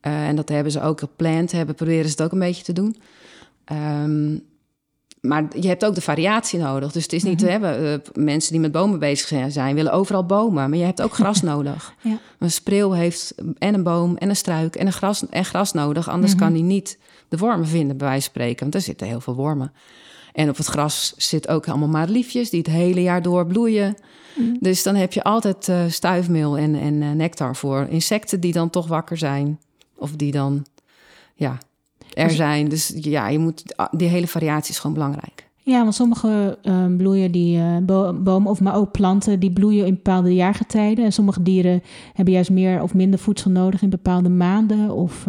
[0.00, 2.72] Eh, en dat hebben ze ook gepland, hebben, proberen ze het ook een beetje te
[2.72, 2.96] doen.
[3.64, 4.36] Ehm,
[5.20, 6.92] maar je hebt ook de variatie nodig.
[6.92, 7.44] Dus het is niet Mhm.
[7.44, 7.92] te hebben.
[7.92, 10.70] eh, mensen die met bomen bezig zijn, willen overal bomen.
[10.70, 11.94] Maar je hebt ook gras nodig.
[12.00, 12.18] Ja.
[12.38, 16.08] Een spreeuw heeft en een boom en een struik en, een gras, en gras nodig.
[16.08, 16.42] Anders Mhm.
[16.42, 18.60] kan hij niet de wormen vinden, bij wijze van spreken.
[18.60, 19.72] Want er zitten heel veel wormen.
[20.32, 23.94] En op het gras zit ook allemaal madeliefjes die het hele jaar door bloeien.
[24.36, 24.56] Mhm.
[24.60, 28.70] Dus dan heb je altijd eh, stuifmeel en, en eh, nectar voor insecten die dan
[28.70, 29.60] toch wakker zijn.
[29.96, 30.64] Of die dan,
[31.34, 31.58] ja,
[32.14, 32.68] er Dus- zijn.
[32.68, 35.50] Dus ja, je moet, die hele variatie is gewoon belangrijk.
[35.64, 39.94] Ja, want sommige eh, bloeien die bo- bomen, of maar ook planten, die bloeien in
[39.94, 41.04] bepaalde jaargetijden.
[41.04, 44.90] En sommige dieren hebben juist meer of minder voedsel nodig in bepaalde maanden.
[44.90, 45.26] Of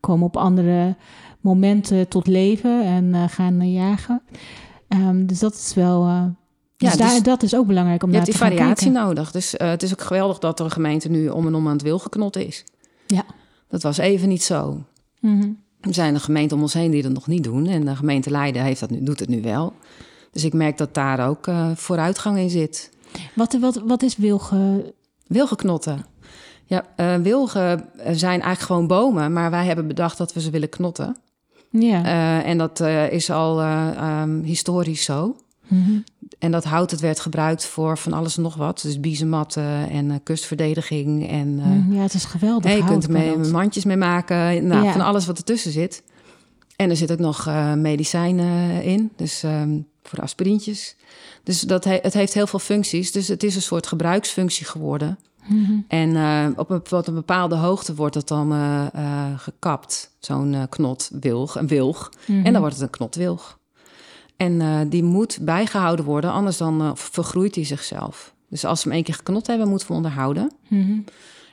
[0.00, 0.96] komen op andere
[1.40, 4.22] momenten tot leven en eh, gaan jagen.
[4.88, 6.06] Ehm, dus dat is wel.
[6.06, 6.24] eh,
[6.76, 8.58] dus, Ja, daar, dus dat is ook belangrijk om Je naar hebt te die gaan
[8.58, 9.06] variatie kijken.
[9.06, 9.30] nodig.
[9.30, 11.72] Dus eh, het is ook geweldig dat er een gemeente nu om en om aan
[11.72, 12.64] het wilgeknotten is.
[13.06, 13.24] Ja.
[13.68, 14.82] Dat was even niet zo.
[15.20, 15.48] Mhm.
[15.80, 17.66] Er zijn er gemeenten om ons heen die dat nog niet doen.
[17.66, 19.72] En de gemeente Leiden heeft dat nu, doet het nu wel.
[20.32, 22.90] Dus ik merk dat daar ook vooruitgang in zit.
[23.34, 24.94] Wat, wat, wat is wilge?
[25.26, 26.04] Wilgeknotten.
[26.64, 26.84] Ja,
[27.22, 31.16] wilgen zijn eigenlijk gewoon bomen, maar wij hebben bedacht dat we ze willen knotten.
[31.70, 32.04] Ja.
[32.04, 35.36] Eh, en dat eh, is al eh, ehm, historisch zo.
[35.68, 35.90] Mhm.
[36.38, 38.80] En dat hout het werd gebruikt voor van alles en nog wat.
[38.82, 41.28] Dus biezenmatten en kustverdediging.
[41.28, 41.92] En Mhm.
[41.92, 42.70] ja, het is geweldig.
[42.72, 44.66] je hout kunt er mee, mandjes mee maken.
[44.66, 44.92] Nou, Ja.
[44.92, 46.02] van alles wat ertussen zit.
[46.76, 49.10] En er zit ook nog medicijnen in.
[49.16, 50.96] Dus ehm, voor aspirintjes.
[51.44, 53.12] Dus dat he- het heeft heel veel functies.
[53.12, 55.18] Dus het is een soort gebruiksfunctie geworden.
[55.50, 55.78] Mhm.
[55.88, 60.16] En eh, op een, een bepaalde hoogte wordt het dan eh, eh, gekapt.
[60.18, 62.10] Zo'n eh, knot wilg, een wilg.
[62.26, 62.44] Mhm.
[62.46, 63.58] En dan wordt het een knotwilg.
[64.36, 68.34] En die moet bijgehouden worden, anders dan vergroeit hij zichzelf.
[68.48, 70.52] Dus als we hem één keer geknot hebben, moeten we onderhouden.
[70.68, 70.98] Mhm.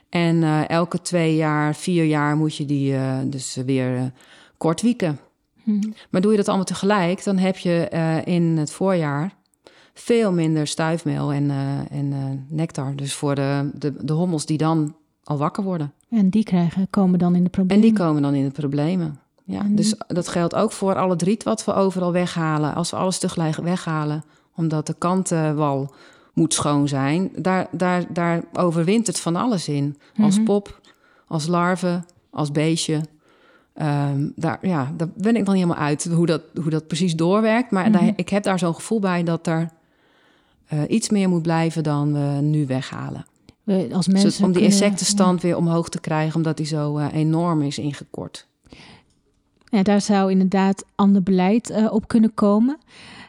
[0.08, 4.12] En elke twee jaar, vier jaar moet je die dus weer
[4.56, 5.18] kort wieken.
[6.10, 7.88] Maar doe je dat allemaal tegelijk, dan heb je
[8.24, 9.37] in het voorjaar
[10.00, 12.96] veel minder stuifmeel en, eh, en eh, nectar.
[12.96, 15.92] Dus voor de, de, de hommels die dan al wakker worden.
[16.10, 17.82] En die krijgen, komen dan in de En problemen.
[17.84, 19.18] die komen dan in de problemen.
[19.44, 22.74] Ja, En dus dat geldt ook voor al het riet wat we overal weghalen.
[22.74, 24.22] Als we alles tegelijk weghalen,
[24.56, 25.94] omdat de kantenwal
[26.34, 29.96] moet schoon zijn, daar, daar, daar overwintert van alles in.
[30.20, 30.44] Als Mhm.
[30.44, 30.80] pop,
[31.26, 33.00] als larve, als beestje.
[33.74, 37.16] Ehm, daar, ja, daar ben ik nog niet helemaal uit hoe dat, hoe dat precies
[37.16, 37.70] doorwerkt.
[37.70, 37.92] Maar Mhm.
[37.92, 39.68] daar, ik heb daar zo'n gevoel bij dat er
[40.68, 43.26] eh, iets meer moet blijven dan we nu weghalen.
[43.62, 47.12] We, als Dus mensen om die insectenstand weer omhoog te krijgen, omdat die zo eh,
[47.12, 48.46] enorm is ingekort.
[49.64, 52.78] Ja, daar zou inderdaad ander beleid eh, op kunnen komen.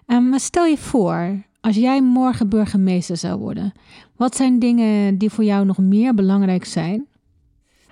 [0.06, 3.74] Ehm, maar stel je voor, als jij morgen burgemeester zou worden,
[4.16, 7.08] wat zijn dingen die voor jou nog meer belangrijk zijn?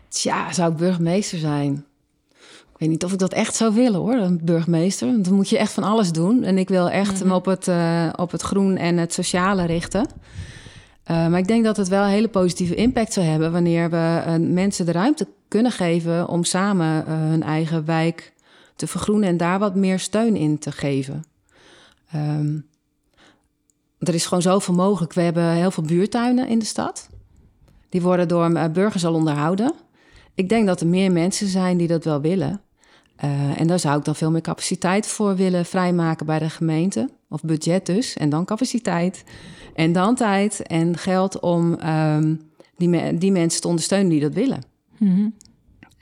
[0.07, 1.85] Tja, zou ik burgemeester zijn?
[2.77, 5.07] Ik weet niet of ik dat echt zou willen hoor, een burgemeester.
[5.07, 6.43] Want dan moet je echt van alles doen.
[6.43, 7.27] En ik wil echt Mhm.
[7.27, 10.07] me op het, eh, op het groen en het sociale richten.
[11.03, 14.23] Eh, maar ik denk dat het wel een hele positieve impact zou hebben wanneer we
[14.27, 18.33] uh, mensen de ruimte kunnen geven om samen hun eigen wijk
[18.75, 21.23] te vergroenen en daar wat meer steun in te geven.
[22.15, 22.65] Um,
[23.99, 25.13] er is gewoon zoveel mogelijk.
[25.13, 27.09] We hebben heel veel buurtuinen in de stad.
[27.89, 29.73] Die worden door burgers al onderhouden.
[30.35, 32.61] Ik denk dat er meer mensen zijn die dat wel willen.
[33.57, 37.09] En daar zou ik dan veel meer capaciteit voor willen vrijmaken bij de gemeente.
[37.29, 39.23] Of budget dus, en dan capaciteit.
[39.75, 42.41] En dan tijd en geld om um,
[42.77, 44.63] die, die mensen te ondersteunen die dat willen.
[44.97, 45.33] Mm-hmm.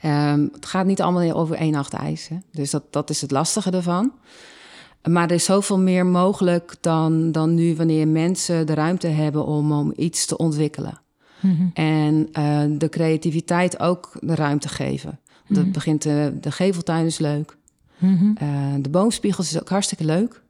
[0.05, 2.43] Um, het gaat niet allemaal over één nacht eisen.
[2.51, 4.11] Dus dat, dat is het lastige ervan.
[5.09, 9.71] Maar er is zoveel meer mogelijk dan, dan nu wanneer mensen de ruimte hebben om,
[9.71, 11.01] om iets te ontwikkelen.
[11.39, 11.71] Mm-hmm.
[11.73, 15.19] En uh, de creativiteit ook de ruimte geven.
[15.47, 17.57] Dat begint de, de geveltuin is leuk.
[18.01, 20.43] Uh, de boomspiegels is ook hartstikke leuk.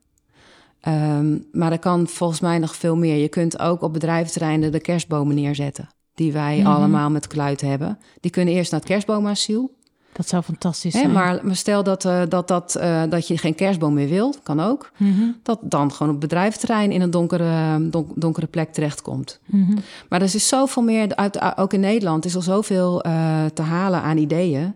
[0.87, 3.15] Um, maar er kan volgens mij nog veel meer.
[3.15, 5.89] Je kunt ook op bedrijventerreinen de kerstbomen neerzetten.
[6.13, 6.73] Die wij mm -hmm.
[6.73, 7.99] allemaal met kluit hebben.
[8.19, 9.73] Die kunnen eerst naar het kerstboomasiel.
[10.11, 11.11] Dat zou fantastisch zijn.
[11.11, 14.59] Maar, maar, stel dat, uh, dat, dat, uh, dat je geen kerstboom meer wilt, kan
[14.59, 14.91] ook.
[14.97, 15.35] Mm -hmm.
[15.43, 19.39] Dat dan gewoon op bedrijventerrein in een donkere, don donkere plek terechtkomt.
[19.45, 19.77] Mm -hmm.
[20.09, 24.01] Maar er is zoveel meer, uit, ook in Nederland is er zoveel uh, te halen
[24.01, 24.75] aan ideeën.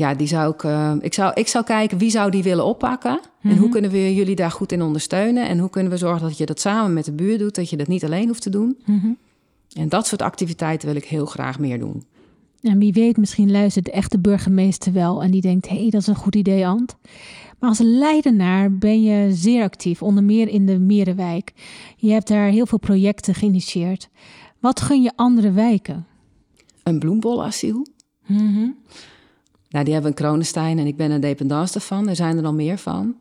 [0.00, 3.10] Ja, die zou ik, uh, ik, zou, ik zou kijken wie zou die willen oppakken.
[3.10, 3.50] Mm -hmm.
[3.50, 5.48] En hoe kunnen we jullie daar goed in ondersteunen?
[5.48, 7.76] En hoe kunnen we zorgen dat je dat samen met de buurt doet, dat je
[7.76, 8.78] dat niet alleen hoeft te doen.
[8.84, 9.16] Mm -hmm.
[9.72, 12.04] En dat soort activiteiten wil ik heel graag meer doen.
[12.62, 16.00] En wie weet, misschien luistert de echte burgemeester wel en die denkt: hé, hey, dat
[16.00, 16.96] is een goed idee, Ant.
[17.58, 21.52] Maar als leidenaar ben je zeer actief, onder meer in de Merenwijk.
[21.96, 24.08] Je hebt daar heel veel projecten geïnitieerd.
[24.58, 26.06] Wat gun je andere wijken?
[26.82, 27.86] Een bloembolasiel.
[28.26, 28.76] Mm -hmm.
[29.70, 32.08] Nou, die hebben een Kronenstein en ik ben een dependance ervan.
[32.08, 33.16] Er zijn er al meer van.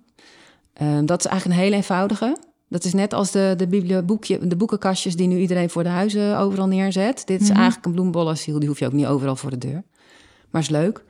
[0.81, 2.37] Um, dat is eigenlijk een heel eenvoudige.
[2.67, 6.37] Dat is net als de, de, boekje, de boekenkastjes die nu iedereen voor de huizen
[6.37, 7.21] overal neerzet.
[7.25, 7.55] Dit is mm -hmm.
[7.55, 8.59] eigenlijk een bloembolasiel.
[8.59, 9.83] Die hoef je ook niet overal voor de deur.
[10.49, 11.03] Maar is leuk.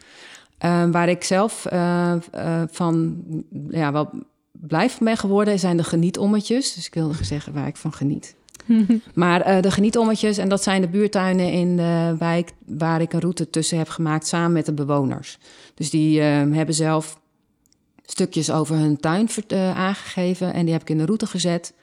[0.65, 3.23] Um, waar ik zelf uh, uh, van
[3.69, 4.09] ja, wel
[4.51, 6.73] blij van ben geworden, zijn de genietommetjes.
[6.73, 8.35] Dus ik wilde zeggen waar ik van geniet.
[9.13, 13.19] maar uh, de genietommetjes, en dat zijn de buurtuinen in de wijk waar ik een
[13.19, 15.37] route tussen heb gemaakt samen met de bewoners.
[15.73, 17.19] Dus die uh, hebben zelf
[18.05, 21.73] stukjes over hun tuin uh, aangegeven en die heb ik in de route gezet.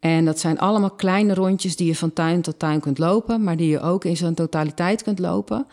[0.00, 3.56] En dat zijn allemaal kleine rondjes die je van tuin tot tuin kunt lopen, maar
[3.56, 5.66] die je ook in zijn totaliteit kunt lopen.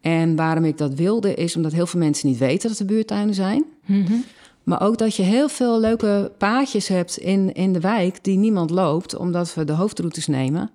[0.00, 3.34] En waarom ik dat wilde, is omdat heel veel mensen niet weten dat er buurtuinen
[3.34, 3.64] zijn.
[3.86, 4.24] Mm.
[4.64, 8.70] Maar ook dat je heel veel leuke paadjes hebt in, in de wijk die niemand
[8.70, 10.70] loopt, omdat we de hoofdroutes nemen.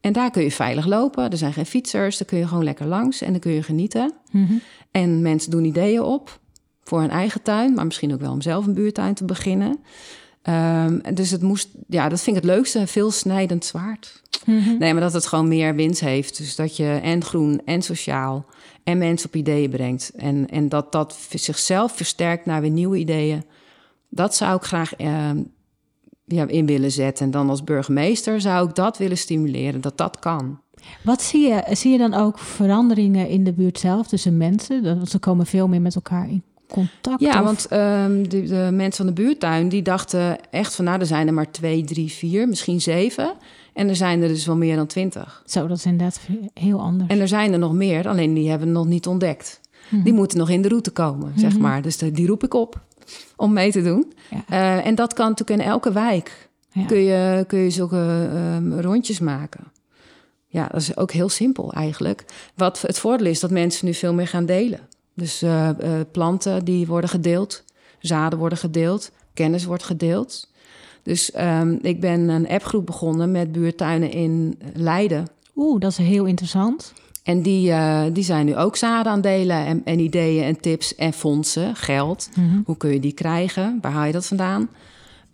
[0.00, 1.30] En daar kun je veilig lopen.
[1.30, 4.12] Er zijn geen fietsers, daar kun je gewoon lekker langs en dan kun je genieten.
[4.30, 4.60] Mm -hmm.
[4.90, 6.40] En mensen doen ideeën op
[6.84, 9.78] voor hun eigen tuin, maar misschien ook wel om zelf een buurtuin te beginnen.
[10.48, 14.22] Um, dus het moest, ja, dat vind ik het leukste, veel snijdend zwaard.
[14.44, 14.78] Mm -hmm.
[14.78, 16.36] Nee, maar dat het gewoon meer winst heeft.
[16.36, 18.46] Dus dat je en groen en sociaal
[18.84, 20.12] en mensen op ideeën brengt.
[20.16, 23.44] En, en dat dat zichzelf versterkt naar weer nieuwe ideeën.
[24.08, 25.30] Dat zou ik graag uh,
[26.24, 27.24] ja, in willen zetten.
[27.24, 30.60] En dan als burgemeester zou ik dat willen stimuleren, dat dat kan.
[31.02, 31.64] Wat zie je?
[31.70, 35.06] Zie je dan ook veranderingen in de buurt zelf tussen mensen?
[35.06, 37.20] Ze komen veel meer met elkaar in contact?
[37.20, 37.44] Ja, of?
[37.44, 40.84] want um, de, de, mensen van de buurtuin die dachten echt van...
[40.84, 43.32] nou, er zijn er maar twee, drie, vier, misschien zeven...
[43.72, 45.42] En er zijn er dus wel meer dan twintig.
[45.46, 46.20] Zo, dat is inderdaad
[46.54, 47.10] heel anders.
[47.10, 49.60] En er zijn er nog meer, alleen die hebben we nog niet ontdekt.
[49.88, 50.02] -hmm.
[50.02, 51.82] Die moeten nog in de route komen, zeg maar.
[51.82, 52.80] Dus die roep ik op
[53.36, 54.12] om mee te doen.
[54.30, 54.44] Ja.
[54.50, 56.50] Uh, en dat kan natuurlijk in elke wijk.
[56.72, 56.84] Ja.
[56.84, 59.64] Kun, je, kun je zulke um, rondjes maken.
[60.46, 62.24] Ja, dat is ook heel simpel eigenlijk.
[62.54, 64.80] Wat het voordeel is dat mensen nu veel meer gaan delen.
[65.14, 67.64] Dus uh, uh, planten die worden gedeeld,
[67.98, 70.50] zaden worden gedeeld, kennis wordt gedeeld.
[71.02, 75.26] Dus um, ik ben een appgroep begonnen met buurtuinen in Leiden.
[75.56, 76.92] Oeh, dat is heel interessant.
[77.22, 80.94] En die, uh, die zijn nu ook zaden aan delen en, en, ideeën en tips
[80.94, 82.28] en fondsen, geld.
[82.34, 82.62] Mm -hmm.
[82.66, 83.78] Hoe kun je die krijgen?
[83.80, 84.68] Waar haal je dat vandaan?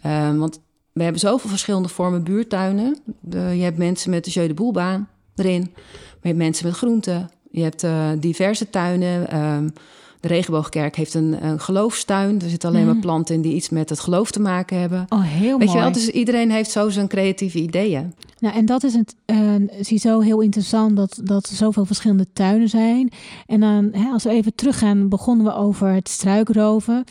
[0.06, 0.60] Um, want
[0.92, 2.98] we hebben zoveel verschillende vormen buurtuinen.
[3.30, 5.60] Je hebt mensen met de Jeu de Boelbaan erin.
[5.60, 7.30] Maar je hebt mensen met groenten.
[7.50, 9.38] Je hebt uh, diverse tuinen.
[9.40, 9.72] Um,
[10.20, 12.40] de Regenboogkerk heeft een, een geloofstuin.
[12.40, 12.92] Er zitten alleen mm.
[12.92, 15.06] maar planten in die iets met het geloof te maken hebben.
[15.08, 15.78] Oh, heel Weet mooi.
[15.78, 18.14] je wel, dus iedereen heeft zo zijn creatieve ideeën.
[18.38, 22.26] Nou, en dat is het, uh, zie zo heel interessant dat, dat er zoveel verschillende
[22.32, 23.10] tuinen zijn.
[23.46, 27.04] En dan, hè, als we even teruggaan, begonnen we over het struikroven.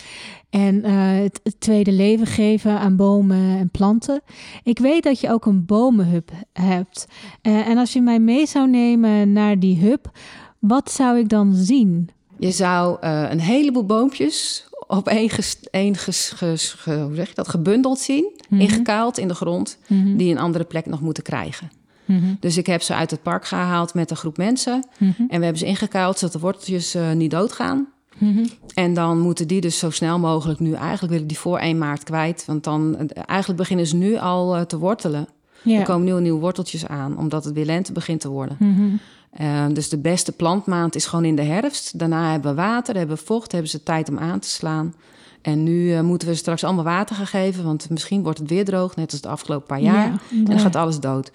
[0.49, 4.21] En uh, het, het, tweede leven geven aan bomen en planten.
[4.63, 7.07] Ik weet dat je ook een bomenhub hebt.
[7.41, 10.11] Uh, en als je mij mee zou nemen naar die hub,
[10.59, 12.09] wat zou ik dan zien?
[12.39, 17.27] Je zou uh, een heleboel boompjes op één, ges, één ges, ges, ge, hoe zeg
[17.27, 18.59] je dat, gebundeld zien, mm -hmm.
[18.59, 20.17] ingekaald in de grond, mm -hmm.
[20.17, 21.69] die een andere plek nog moeten krijgen.
[22.07, 22.33] Mhm.
[22.39, 24.83] Dus ik heb ze uit het park gehaald met een groep mensen.
[24.97, 25.11] Mhm.
[25.17, 27.87] En we hebben ze ingekuild zodat de worteltjes eh, niet doodgaan.
[28.17, 28.45] Mhm.
[28.73, 30.73] En dan moeten die dus zo snel mogelijk nu...
[30.73, 32.45] Eigenlijk wil ik die voor 1 maart kwijt.
[32.45, 35.27] Want dan eh, eigenlijk beginnen ze nu al eh, te wortelen.
[35.61, 35.79] Ja.
[35.79, 38.57] Er komen nieuwe, nieuwe worteltjes aan, omdat het weer lente begint te worden.
[38.59, 38.95] Mhm.
[39.37, 41.99] Eh, dus de beste plantmaand is gewoon in de herfst.
[41.99, 44.93] Daarna hebben we water, hebben we vocht, hebben ze tijd om aan te slaan.
[45.41, 48.65] En nu eh, moeten we straks allemaal water gaan geven, want misschien wordt het weer
[48.65, 50.05] droog, net als de afgelopen paar jaar.
[50.07, 51.31] Ja, en dan gaat alles dood.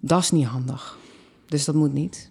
[0.00, 0.98] Dat is niet handig.
[1.48, 2.30] Dus dat moet niet.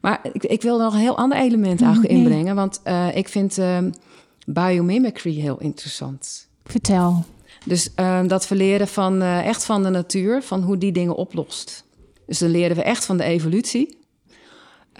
[0.00, 2.22] Maar ik, ik wil nog een heel ander element eigenlijk Mhm.
[2.22, 3.90] inbrengen, want eh, ik vind ehm,
[4.46, 6.48] biomimicry heel interessant.
[6.64, 7.24] Vertel.
[7.64, 11.14] Dus ehm, dat we leren van, eh, echt van de natuur, van hoe die dingen
[11.14, 11.84] oplost.
[12.26, 13.98] Dus dan leren we echt van de evolutie.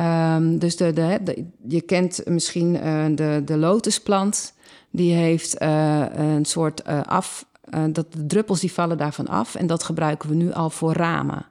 [0.00, 4.52] Ehm, dus de, de, de- je kent misschien eh, de, de lotusplant.
[4.90, 7.46] Die heeft eh, een soort eh, af...
[7.92, 9.54] dat de druppels die vallen daarvan af.
[9.54, 11.46] En dat gebruiken we nu al voor ramen.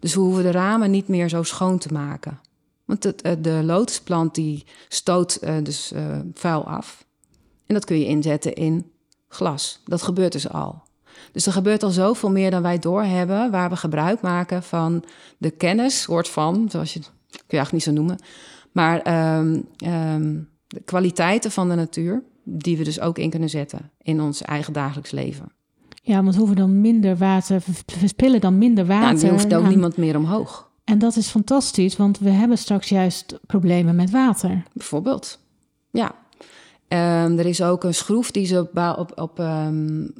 [0.00, 2.40] Dus we hoeven de ramen niet meer zo schoon te maken.
[2.84, 5.92] Want eh, de lotusplant die stoot dus
[6.34, 7.04] vuil af.
[7.66, 8.90] En dat kun je inzetten in
[9.28, 9.80] glas.
[9.84, 10.82] Dat gebeurt dus al.
[11.32, 15.04] Dus er gebeurt al zoveel meer dan wij doorhebben, waar we gebruik maken van
[15.38, 17.00] de kennis, soort van, zoals je
[17.36, 18.18] kun je eigenlijk niet zo noemen,
[18.72, 23.90] maar ehm, ehm, de kwaliteiten van de natuur, die we dus ook in kunnen zetten
[24.02, 25.52] in ons eigen dagelijks leven.
[26.02, 29.12] Ja, want we hoeven dan minder water, verspillen dan minder water.
[29.12, 32.58] Nou, nu hoeft ook aan- niemand meer omhoog, En dat is fantastisch, want we hebben
[32.58, 34.62] straks juist problemen met water.
[34.72, 35.38] bijvoorbeeld.
[35.90, 36.14] Ja.
[36.88, 39.42] Ehm, er is ook een schroef die ze op, op, op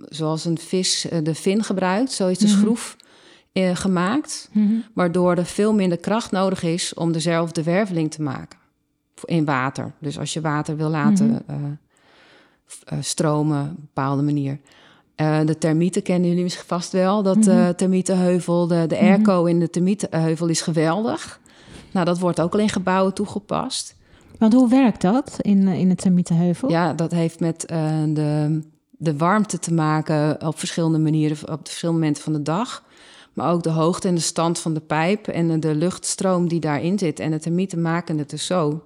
[0.08, 2.58] zoals een vis eh, de vin gebruikt, zo is de Mhm.
[2.58, 2.96] schroef
[3.54, 4.50] eh, gemaakt.
[4.94, 8.58] waardoor er veel minder kracht nodig is om dezelfde werveling te maken
[9.24, 9.92] in water.
[9.98, 11.40] Dus als je water wil laten Mhm.
[11.46, 11.56] eh,
[12.84, 14.58] eh, stromen op een bepaalde manier.
[15.44, 17.22] De termieten kennen jullie misschien vast wel.
[17.22, 17.50] Dat Mhm.
[17.50, 21.40] eh termietenheuvel, de, de airco in de termietenheuvel is geweldig.
[21.92, 23.96] Nou, dat wordt ook al in gebouwen toegepast.
[24.38, 26.70] Want hoe werkt dat in, in het termietenheuvel?
[26.70, 27.60] Ja, dat heeft met
[28.14, 32.83] de, de warmte te maken op verschillende manieren, op verschillende momenten van de dag.
[33.34, 36.98] Maar ook de hoogte en de stand van de pijp en de luchtstroom die daarin
[36.98, 37.20] zit.
[37.20, 38.82] En de termieten maken het dus zo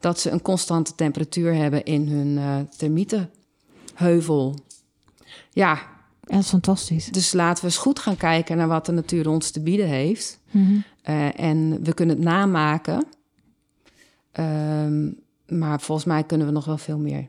[0.00, 4.54] dat ze een constante temperatuur hebben in hun eh termietenheuvel.
[5.50, 5.78] Ja,
[6.20, 7.06] dat is fantastisch.
[7.06, 10.40] dus laten we eens goed gaan kijken naar wat de natuur ons te bieden heeft.
[10.50, 10.76] Mhm.
[11.02, 13.04] Eh, en we kunnen het namaken.
[14.32, 15.10] Ehm,
[15.46, 17.28] maar volgens mij kunnen we nog wel veel meer.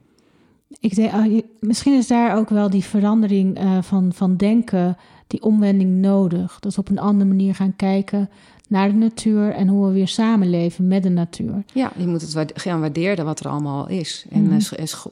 [0.79, 4.97] Ik denk, ah, misschien is daar ook wel die verandering eh, van, van denken,
[5.29, 6.59] die omwending nodig.
[6.59, 8.29] Dat we op een andere manier gaan kijken
[8.67, 11.63] naar de natuur en hoe we weer samenleven met de natuur.
[11.73, 14.25] Ja, je moet het gaan waarderen wat er allemaal is.
[14.29, 14.59] En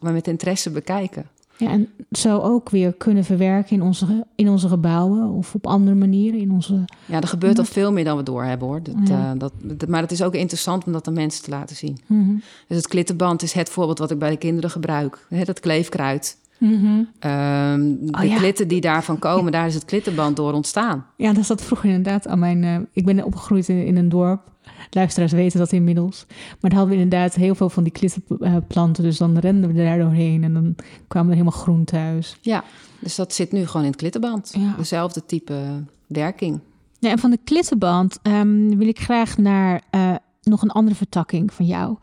[0.01, 1.25] maar met interesse bekijken.
[1.57, 5.95] Ja, en zo ook weer kunnen verwerken in onze, in onze gebouwen of op andere
[5.95, 6.85] manieren in onze.
[7.05, 8.83] Ja, er gebeurt al veel meer dan we doorhebben hoor.
[8.83, 9.31] Dat, Ja.
[9.33, 11.97] eh, dat, dat- maar het is ook interessant om dat aan mensen te laten zien.
[12.05, 12.35] Mhm.
[12.67, 15.25] Dus het klittenband is het voorbeeld wat ik bij de kinderen gebruik.
[15.29, 16.37] Hè, dat kleefkruid.
[16.59, 17.03] Mhm.
[17.19, 18.37] Ehm, de Oh, ja.
[18.37, 21.05] klitten die daarvan komen, daar is het klittenband door ontstaan.
[21.17, 22.63] Ja, dat zat vroeger inderdaad aan mijn.
[22.63, 24.41] eh, ik ben opgegroeid in, in een dorp.
[24.89, 26.25] Luisteraars weten dat inmiddels.
[26.27, 29.03] Maar dan hadden we inderdaad heel veel van die klittenplanten.
[29.03, 30.75] Dus dan renden we daar doorheen en dan
[31.07, 32.37] kwamen we helemaal groen thuis.
[32.41, 32.63] Ja,
[32.99, 34.53] dus dat zit nu gewoon in het klittenband.
[34.57, 34.73] Ja.
[34.77, 36.59] Dezelfde type werking.
[36.99, 40.15] Ja, en van de klittenband ehm, wil ik graag naar eh,
[40.49, 41.97] nog een andere vertakking van jou.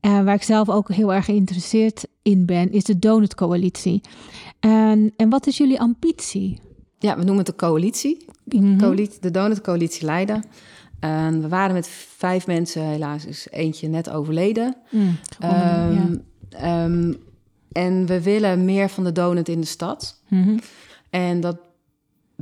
[0.00, 4.00] Eh, waar ik zelf ook heel erg geïnteresseerd in ben, is de Donut Coalitie.
[4.60, 6.60] En, en wat is jullie ambitie?
[6.98, 8.26] Ja, we noemen het de coalitie.
[8.44, 8.78] Mhm.
[8.78, 10.44] Coalitie, de Donutcoalitie Leiden.
[11.00, 14.76] En we waren met vijf mensen, helaas is eentje net overleden.
[14.90, 15.88] Mm, ja.
[15.88, 16.16] Ehm,
[16.48, 17.12] ehm,
[17.72, 20.20] en we willen meer van de donut in de stad.
[20.28, 20.58] Mhm.
[21.10, 21.56] En dat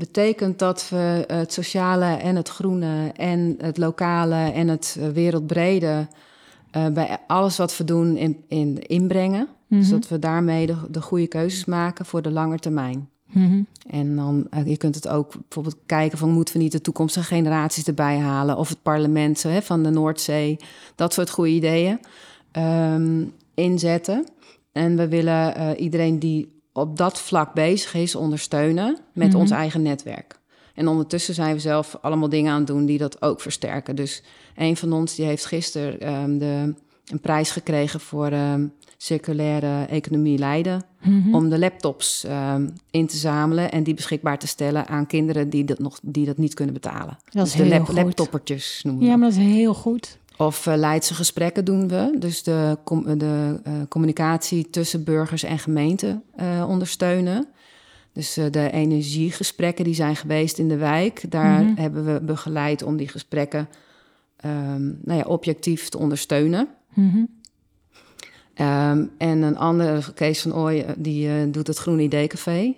[0.01, 6.09] betekent dat we het sociale en het groene en het lokale en het eh, wereldbrede
[6.71, 9.49] eh, bij alles wat we doen in, in inbrengen.
[9.67, 9.83] Mhm.
[9.83, 13.09] Zodat we daarmee de, de goede keuzes maken voor de lange termijn.
[13.33, 13.63] Mhm.
[13.87, 17.27] En dan, eh, je kunt het ook bijvoorbeeld kijken van moeten we niet de toekomstige
[17.27, 20.57] generaties erbij halen of het parlement zo, hè, van de Noordzee,
[20.95, 22.01] dat soort goede ideeën
[22.51, 23.25] ehm,
[23.55, 24.27] inzetten.
[24.73, 29.37] En we willen eh, iedereen die op dat vlak bezig is ondersteunen met Mhm.
[29.37, 30.39] ons eigen netwerk.
[30.75, 33.97] En ondertussen zijn we zelf allemaal dingen aan het doen die dat ook versterken.
[33.97, 34.23] Dus
[34.57, 36.75] een van ons die heeft gisteren ehm, de,
[37.07, 38.67] een prijs gekregen voor ehm,
[38.97, 41.35] circulaire economie Leiden Mhm.
[41.35, 45.65] om de laptops ehm, in te zamelen en die beschikbaar te stellen aan kinderen die
[45.65, 47.19] dat, nog, die dat niet kunnen betalen.
[47.31, 47.97] Dat is dus de heel lap, goed.
[47.97, 50.19] laptoppertjes noemen we Ja, maar dat is heel goed.
[50.41, 52.17] Of eh, Leidse gesprekken doen we.
[52.19, 52.79] Dus de,
[53.17, 57.47] de eh, communicatie tussen burgers en gemeenten eh, ondersteunen.
[58.13, 61.81] Dus de energiegesprekken die zijn geweest in de wijk, daar Mhm.
[61.81, 63.69] hebben we begeleid om die gesprekken
[64.37, 66.69] ehm, nou ja, objectief te ondersteunen.
[66.95, 67.25] Mhm.
[68.55, 72.75] Ehm, en een andere, Kees van Ooy, die doet het Groene Idee-café.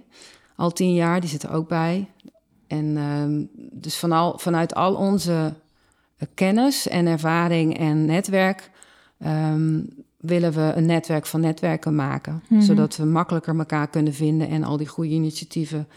[0.57, 2.09] Al tien jaar, die zit er ook bij.
[2.67, 5.55] En ehm, dus van al, vanuit al onze
[6.35, 8.70] kennis en ervaring en netwerk...
[9.18, 9.81] ehm,
[10.16, 12.43] willen we een netwerk van netwerken maken.
[12.49, 12.61] Mhm.
[12.61, 14.49] Zodat we makkelijker elkaar kunnen vinden...
[14.49, 15.89] en al die goede initiatieven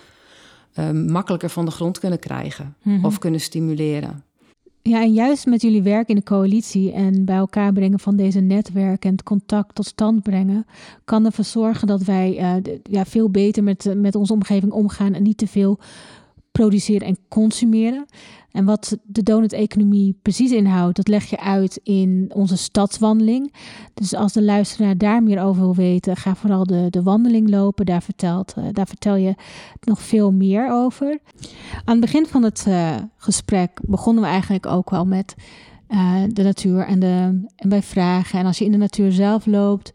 [0.73, 2.75] ehm, makkelijker van de grond kunnen krijgen.
[2.81, 3.05] Mhm.
[3.05, 4.23] Of kunnen stimuleren.
[4.89, 8.39] Ja, en juist met jullie werk in de coalitie en bij elkaar brengen van deze
[8.39, 10.65] netwerken en het contact tot stand brengen,
[11.05, 15.13] kan ervoor zorgen dat wij eh, ja, veel beter met, eh, met onze omgeving omgaan
[15.13, 15.79] en niet te veel
[16.57, 18.05] produceren en consumeren.
[18.51, 23.53] En wat de donut-economie precies inhoudt, dat leg je uit in onze stadswandeling.
[23.93, 27.85] Dus als de luisteraar daar meer over wil weten, ga vooral de, de wandeling lopen.
[27.85, 29.35] Daar, vertelt, eh, daar vertel je
[29.81, 31.19] nog veel meer over.
[31.85, 35.35] Aan het begin van het eh, gesprek begonnen we eigenlijk ook wel met
[35.87, 38.39] eh, de natuur en, de, en bij vragen.
[38.39, 39.93] En als je in de natuur zelf loopt,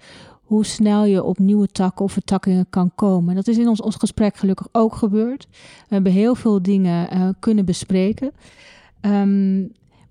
[0.50, 3.34] hoe snel je op nieuwe takken of vertakkingen kan komen.
[3.34, 5.46] Dat is in ons, ons gesprek gelukkig ook gebeurd.
[5.88, 8.32] We hebben heel veel dingen eh, kunnen bespreken.
[9.00, 9.62] Ehm,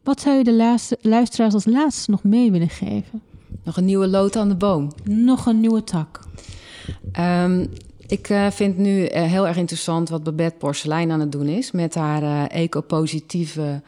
[0.03, 3.21] wat zou je de laatste, luisteraars als laatste nog mee willen geven?
[3.63, 4.91] Nog een nieuwe lood aan de boom.
[5.03, 6.19] Nog een nieuwe tak.
[7.11, 7.65] Ehm,
[8.07, 11.71] ik eh, vind nu eh, heel erg interessant wat Babette Porselein aan het doen is
[11.71, 13.81] met haar eh, eco-positieve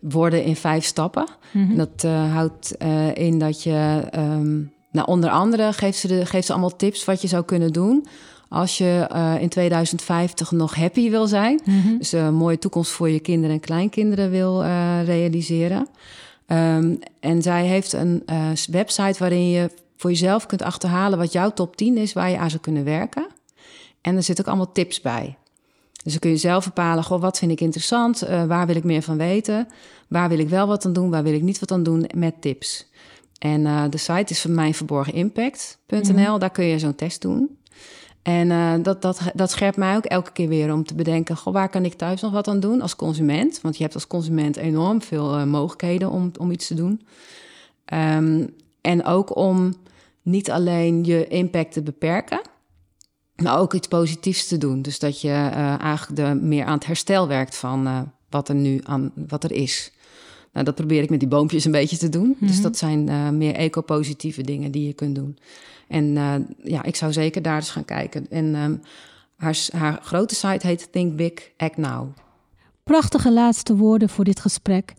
[0.00, 1.26] worden in vijf stappen.
[1.52, 1.76] Mhm.
[1.76, 2.02] Dat
[2.32, 2.76] houdt
[3.14, 4.62] in dat je, ehm,
[4.96, 8.06] nou, onder andere geeft ze, de, geeft ze allemaal tips wat je zou kunnen doen
[8.48, 11.60] als je eh, in 2050 nog happy wil zijn.
[11.64, 11.98] Mhm.
[11.98, 15.88] Dus een mooie toekomst voor je kinderen en kleinkinderen wil eh, realiseren.
[16.46, 21.50] Ehm, en zij heeft een eh, website waarin je voor jezelf kunt achterhalen wat jouw
[21.50, 23.26] top 10 is waar je aan zou kunnen werken.
[24.00, 25.36] En er zitten ook allemaal tips bij.
[26.06, 28.22] Dus dan kun je zelf bepalen, goh, wat vind ik interessant?
[28.22, 29.68] Eh, waar wil ik meer van weten?
[30.08, 31.10] Waar wil ik wel wat aan doen?
[31.10, 32.08] Waar wil ik niet wat aan doen?
[32.14, 32.86] Met tips.
[33.38, 36.38] En eh, de site is van mijnverborgenimpact.nl.
[36.38, 37.58] Daar kun je zo'n test doen.
[38.22, 41.36] En eh, dat, dat, dat scherpt mij ook elke keer weer om te bedenken...
[41.36, 43.60] Goh, waar kan ik thuis nog wat aan doen als consument?
[43.60, 47.06] Want je hebt als consument enorm veel eh, mogelijkheden om, om iets te doen.
[47.84, 48.46] Ehm,
[48.80, 49.74] en ook om
[50.22, 52.40] niet alleen je impact te beperken...
[53.36, 54.82] maar ook iets positiefs te doen.
[54.82, 55.32] Dus dat je
[55.80, 59.92] eigenlijk de, meer aan het herstel werkt van wat er nu aan, wat er is.
[60.56, 62.36] Nou, dat probeer ik met die boompjes een beetje te doen.
[62.40, 62.62] Dus Mhm.
[62.62, 65.38] dat zijn eh, meer eco-positieve dingen die je kunt doen.
[65.88, 68.26] En eh, ja, ik zou zeker daar eens gaan kijken.
[68.30, 68.74] En ehm,
[69.36, 72.08] haar, haar grote site heet Think Big, Act Now.
[72.84, 74.94] Prachtige laatste woorden voor dit gesprek.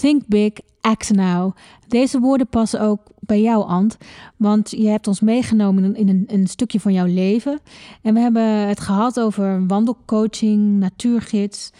[0.00, 1.56] Think big, act now.
[1.88, 3.96] Deze woorden passen ook bij jou, Ant.
[4.36, 7.60] Want je hebt ons meegenomen in een, een stukje van jouw leven.
[8.02, 11.70] En we hebben het gehad over wandelcoaching, natuurgids,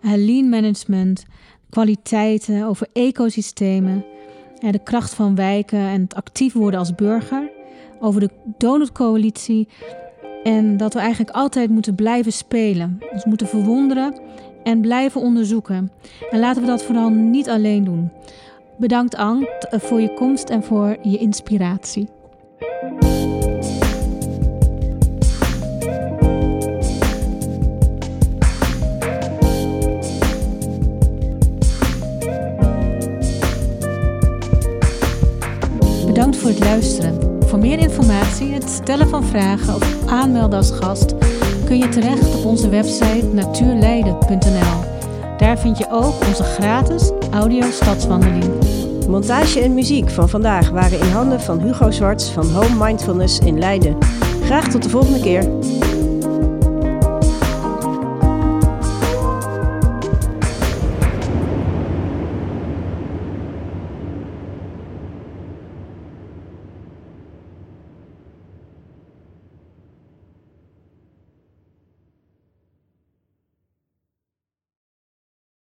[0.00, 1.24] eh, lean management,
[1.72, 4.04] kwaliteiten, over ecosystemen,
[4.70, 7.50] de kracht van wijken en het actief worden als burger.
[8.00, 9.68] Over de donutcoalitie.
[10.42, 12.98] En dat we eigenlijk altijd moeten blijven spelen.
[13.12, 14.20] Ons moeten verwonderen
[14.62, 15.90] en blijven onderzoeken.
[16.30, 18.10] En laten we dat vooral niet alleen doen.
[18.76, 22.08] Bedankt Ant eh, voor je komst en voor je inspiratie.
[36.36, 37.18] Voor het luisteren.
[37.46, 41.14] Voor meer informatie, het stellen van vragen of aanmelden als gast
[41.64, 44.90] kun je terecht op onze website natuurleiden.nl.
[45.38, 48.52] Daar vind je ook onze gratis audio stadswandeling.
[49.08, 53.58] Montage en muziek van vandaag waren in handen van Hugo Zwarts van Home Mindfulness in
[53.58, 53.96] Leiden.
[54.44, 55.48] Graag tot de volgende keer.